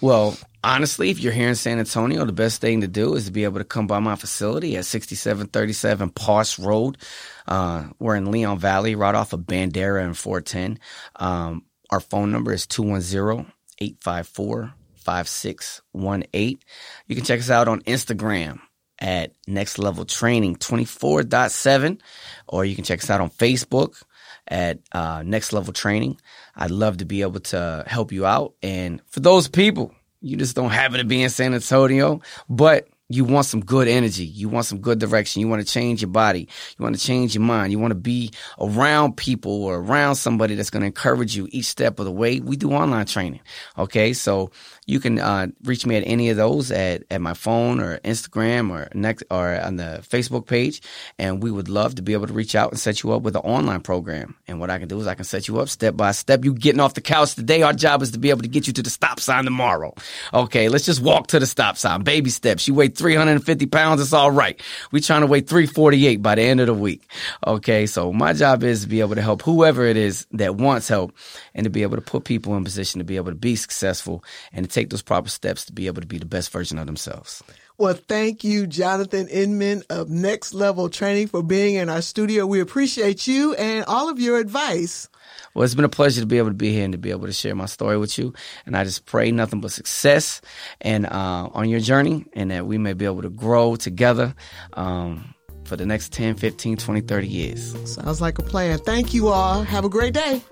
Well, 0.00 0.36
honestly, 0.62 1.10
if 1.10 1.20
you're 1.20 1.32
here 1.32 1.48
in 1.48 1.54
San 1.54 1.78
Antonio, 1.78 2.24
the 2.24 2.32
best 2.32 2.60
thing 2.60 2.82
to 2.82 2.88
do 2.88 3.14
is 3.14 3.26
to 3.26 3.32
be 3.32 3.44
able 3.44 3.58
to 3.58 3.64
come 3.64 3.86
by 3.86 4.00
my 4.00 4.16
facility 4.16 4.76
at 4.76 4.84
6737 4.84 6.10
Poss 6.10 6.58
Road. 6.58 6.98
Uh, 7.46 7.86
we're 7.98 8.16
in 8.16 8.30
Leon 8.30 8.58
Valley, 8.58 8.94
right 8.94 9.14
off 9.14 9.32
of 9.32 9.40
Bandera 9.40 10.04
and 10.04 10.16
410. 10.16 10.78
Um, 11.16 11.64
our 11.90 12.00
phone 12.00 12.30
number 12.30 12.52
is 12.52 12.66
210 12.66 13.52
854 13.80 14.74
5618. 15.08 16.58
You 17.06 17.16
can 17.16 17.24
check 17.24 17.40
us 17.40 17.48
out 17.48 17.66
on 17.66 17.80
Instagram 17.82 18.60
at 18.98 19.32
Next 19.46 19.78
Level 19.78 20.04
Training 20.04 20.56
24.7, 20.56 21.98
or 22.46 22.66
you 22.66 22.74
can 22.74 22.84
check 22.84 23.02
us 23.02 23.08
out 23.08 23.22
on 23.22 23.30
Facebook 23.30 24.02
at 24.46 24.80
uh, 24.92 25.22
Next 25.24 25.54
Level 25.54 25.72
Training. 25.72 26.20
I'd 26.54 26.70
love 26.70 26.98
to 26.98 27.06
be 27.06 27.22
able 27.22 27.40
to 27.40 27.84
help 27.86 28.12
you 28.12 28.26
out. 28.26 28.52
And 28.62 29.00
for 29.06 29.20
those 29.20 29.48
people, 29.48 29.94
you 30.20 30.36
just 30.36 30.54
don't 30.54 30.70
happen 30.70 30.98
to 30.98 31.06
be 31.06 31.22
in 31.22 31.30
San 31.30 31.54
Antonio, 31.54 32.20
but 32.50 32.88
you 33.08 33.24
want 33.24 33.46
some 33.46 33.60
good 33.60 33.88
energy. 33.88 34.26
You 34.26 34.48
want 34.48 34.66
some 34.66 34.80
good 34.80 34.98
direction. 34.98 35.40
You 35.40 35.48
want 35.48 35.66
to 35.66 35.72
change 35.72 36.02
your 36.02 36.10
body. 36.10 36.48
You 36.78 36.82
want 36.82 36.94
to 36.94 37.02
change 37.02 37.34
your 37.34 37.42
mind. 37.42 37.72
You 37.72 37.78
want 37.78 37.92
to 37.92 37.98
be 37.98 38.32
around 38.60 39.16
people 39.16 39.64
or 39.64 39.76
around 39.76 40.16
somebody 40.16 40.54
that's 40.54 40.70
going 40.70 40.82
to 40.82 40.86
encourage 40.86 41.34
you 41.34 41.48
each 41.50 41.64
step 41.64 41.98
of 41.98 42.04
the 42.04 42.12
way. 42.12 42.40
We 42.40 42.56
do 42.56 42.72
online 42.72 43.06
training. 43.06 43.40
Okay. 43.78 44.12
So 44.12 44.50
you 44.88 45.00
can 45.00 45.18
uh, 45.18 45.48
reach 45.64 45.84
me 45.84 45.96
at 45.96 46.02
any 46.06 46.30
of 46.30 46.38
those 46.38 46.72
at, 46.72 47.04
at 47.10 47.20
my 47.20 47.34
phone 47.34 47.78
or 47.78 47.98
Instagram 47.98 48.70
or 48.70 48.88
next 48.94 49.22
or 49.30 49.60
on 49.60 49.76
the 49.76 50.02
Facebook 50.08 50.46
page. 50.46 50.80
And 51.18 51.42
we 51.42 51.50
would 51.50 51.68
love 51.68 51.96
to 51.96 52.02
be 52.02 52.14
able 52.14 52.26
to 52.26 52.32
reach 52.32 52.54
out 52.54 52.70
and 52.70 52.80
set 52.80 53.02
you 53.02 53.12
up 53.12 53.20
with 53.20 53.36
an 53.36 53.42
online 53.42 53.82
program. 53.82 54.34
And 54.48 54.58
what 54.58 54.70
I 54.70 54.78
can 54.78 54.88
do 54.88 54.98
is 54.98 55.06
I 55.06 55.14
can 55.14 55.24
set 55.24 55.46
you 55.46 55.60
up 55.60 55.68
step 55.68 55.94
by 55.94 56.12
step. 56.12 56.42
You 56.42 56.54
getting 56.54 56.80
off 56.80 56.94
the 56.94 57.02
couch 57.02 57.34
today. 57.34 57.60
Our 57.60 57.74
job 57.74 58.00
is 58.00 58.12
to 58.12 58.18
be 58.18 58.30
able 58.30 58.40
to 58.40 58.48
get 58.48 58.66
you 58.66 58.72
to 58.72 58.82
the 58.82 58.88
stop 58.88 59.20
sign 59.20 59.44
tomorrow. 59.44 59.94
Okay. 60.32 60.70
Let's 60.70 60.86
just 60.86 61.02
walk 61.02 61.26
to 61.28 61.38
the 61.38 61.46
stop 61.46 61.76
sign. 61.76 62.02
Baby 62.02 62.30
steps. 62.30 62.66
You 62.66 62.72
weigh 62.72 62.88
350 62.88 63.66
pounds. 63.66 64.00
It's 64.00 64.14
all 64.14 64.30
right. 64.30 64.58
We 64.90 65.02
trying 65.02 65.20
to 65.20 65.26
weigh 65.26 65.42
348 65.42 66.22
by 66.22 66.34
the 66.34 66.42
end 66.42 66.60
of 66.60 66.66
the 66.66 66.72
week. 66.72 67.06
Okay. 67.46 67.84
So 67.84 68.10
my 68.10 68.32
job 68.32 68.64
is 68.64 68.82
to 68.84 68.88
be 68.88 69.00
able 69.00 69.16
to 69.16 69.22
help 69.22 69.42
whoever 69.42 69.84
it 69.84 69.98
is 69.98 70.26
that 70.32 70.56
wants 70.56 70.88
help 70.88 71.12
and 71.54 71.64
to 71.64 71.70
be 71.70 71.82
able 71.82 71.96
to 71.96 72.02
put 72.02 72.24
people 72.24 72.56
in 72.56 72.64
position 72.64 73.00
to 73.00 73.04
be 73.04 73.16
able 73.16 73.30
to 73.30 73.36
be 73.36 73.54
successful 73.54 74.24
and 74.50 74.64
to 74.64 74.77
take 74.78 74.90
those 74.90 75.02
proper 75.02 75.28
steps 75.28 75.64
to 75.66 75.72
be 75.72 75.86
able 75.86 76.00
to 76.00 76.06
be 76.06 76.18
the 76.18 76.26
best 76.26 76.50
version 76.50 76.78
of 76.78 76.86
themselves. 76.86 77.42
Well, 77.78 77.94
thank 77.94 78.42
you, 78.42 78.66
Johnathon 78.66 79.28
Inman 79.30 79.84
of 79.88 80.08
Next 80.10 80.52
Level 80.52 80.88
Training 80.88 81.28
for 81.28 81.42
being 81.42 81.76
in 81.76 81.88
our 81.88 82.02
studio. 82.02 82.44
We 82.44 82.60
appreciate 82.60 83.26
you 83.28 83.54
and 83.54 83.84
all 83.84 84.08
of 84.08 84.18
your 84.18 84.38
advice. 84.38 85.08
Well, 85.54 85.64
it's 85.64 85.74
been 85.74 85.84
a 85.84 85.88
pleasure 85.88 86.20
to 86.20 86.26
be 86.26 86.38
able 86.38 86.48
to 86.48 86.54
be 86.54 86.72
here 86.72 86.84
and 86.84 86.92
to 86.92 86.98
be 86.98 87.10
able 87.10 87.26
to 87.26 87.32
share 87.32 87.54
my 87.54 87.66
story 87.66 87.96
with 87.96 88.18
you. 88.18 88.34
And 88.66 88.76
I 88.76 88.82
just 88.82 89.06
pray 89.06 89.30
nothing 89.30 89.60
but 89.60 89.70
success 89.70 90.40
and 90.80 91.06
uh, 91.06 91.50
on 91.52 91.68
your 91.68 91.80
journey 91.80 92.24
and 92.32 92.50
that 92.50 92.66
we 92.66 92.78
may 92.78 92.94
be 92.94 93.04
able 93.04 93.22
to 93.22 93.30
grow 93.30 93.76
together 93.76 94.34
um, 94.72 95.34
for 95.64 95.76
the 95.76 95.86
next 95.86 96.12
10, 96.12 96.34
15, 96.34 96.78
20, 96.78 97.00
30 97.02 97.28
years. 97.28 97.92
Sounds 97.94 98.20
like 98.20 98.38
a 98.38 98.42
plan. 98.42 98.78
Thank 98.78 99.14
you 99.14 99.28
all. 99.28 99.62
Have 99.62 99.84
a 99.84 99.88
great 99.88 100.14
day. 100.14 100.42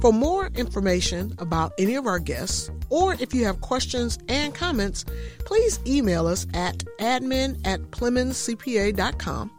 For 0.00 0.12
more 0.12 0.48
information 0.54 1.34
about 1.38 1.72
any 1.78 1.94
of 1.94 2.06
our 2.06 2.18
guests, 2.18 2.70
or 2.90 3.14
if 3.14 3.32
you 3.34 3.44
have 3.46 3.60
questions 3.60 4.18
and 4.28 4.54
comments, 4.54 5.04
please 5.46 5.80
email 5.86 6.26
us 6.26 6.46
at 6.52 6.78
admin 6.98 7.58
at 7.66 7.80
PlemonsCPA.com. 7.90 9.50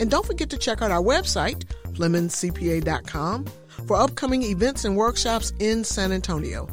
And 0.00 0.10
don't 0.10 0.26
forget 0.26 0.50
to 0.50 0.58
check 0.58 0.82
out 0.82 0.90
our 0.90 1.02
website, 1.02 1.64
PlemonsCPA.com, 1.92 3.46
for 3.86 3.96
upcoming 3.96 4.42
events 4.42 4.84
and 4.84 4.96
workshops 4.96 5.52
in 5.58 5.84
San 5.84 6.12
Antonio. 6.12 6.68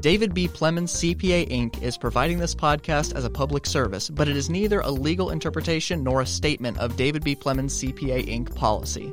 David 0.00 0.34
B. 0.34 0.46
Plemons 0.46 0.90
CPA 0.90 1.48
Inc. 1.48 1.82
is 1.82 1.98
providing 1.98 2.38
this 2.38 2.54
podcast 2.54 3.14
as 3.14 3.24
a 3.24 3.30
public 3.30 3.66
service, 3.66 4.08
but 4.08 4.28
it 4.28 4.36
is 4.36 4.48
neither 4.48 4.80
a 4.80 4.90
legal 4.90 5.30
interpretation 5.30 6.04
nor 6.04 6.20
a 6.20 6.26
statement 6.26 6.78
of 6.78 6.96
David 6.96 7.24
B. 7.24 7.34
Plemons 7.34 7.72
CPA 7.72 8.24
Inc. 8.28 8.54
policy. 8.54 9.12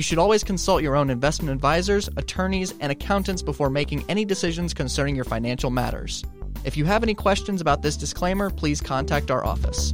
You 0.00 0.02
should 0.02 0.18
always 0.18 0.42
consult 0.42 0.82
your 0.82 0.96
own 0.96 1.10
investment 1.10 1.52
advisors, 1.52 2.08
attorneys, 2.16 2.72
and 2.80 2.90
accountants 2.90 3.42
before 3.42 3.68
making 3.68 4.02
any 4.08 4.24
decisions 4.24 4.72
concerning 4.72 5.14
your 5.14 5.26
financial 5.26 5.68
matters. 5.68 6.24
If 6.64 6.74
you 6.74 6.86
have 6.86 7.02
any 7.02 7.12
questions 7.12 7.60
about 7.60 7.82
this 7.82 7.98
disclaimer, 7.98 8.48
please 8.48 8.80
contact 8.80 9.30
our 9.30 9.44
office. 9.44 9.92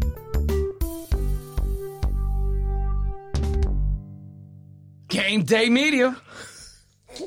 Game 5.09 5.43
Day 5.43 5.69
Media. 5.69 6.17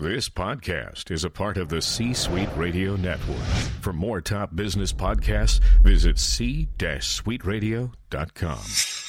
This 0.00 0.28
podcast 0.28 1.10
is 1.10 1.24
a 1.24 1.30
part 1.30 1.56
of 1.56 1.70
the 1.70 1.82
C 1.82 2.14
Suite 2.14 2.48
Radio 2.54 2.94
Network. 2.94 3.42
For 3.80 3.92
more 3.92 4.20
top 4.20 4.54
business 4.54 4.92
podcasts, 4.92 5.58
visit 5.82 6.20
c-suiteradio.com. 6.20 9.07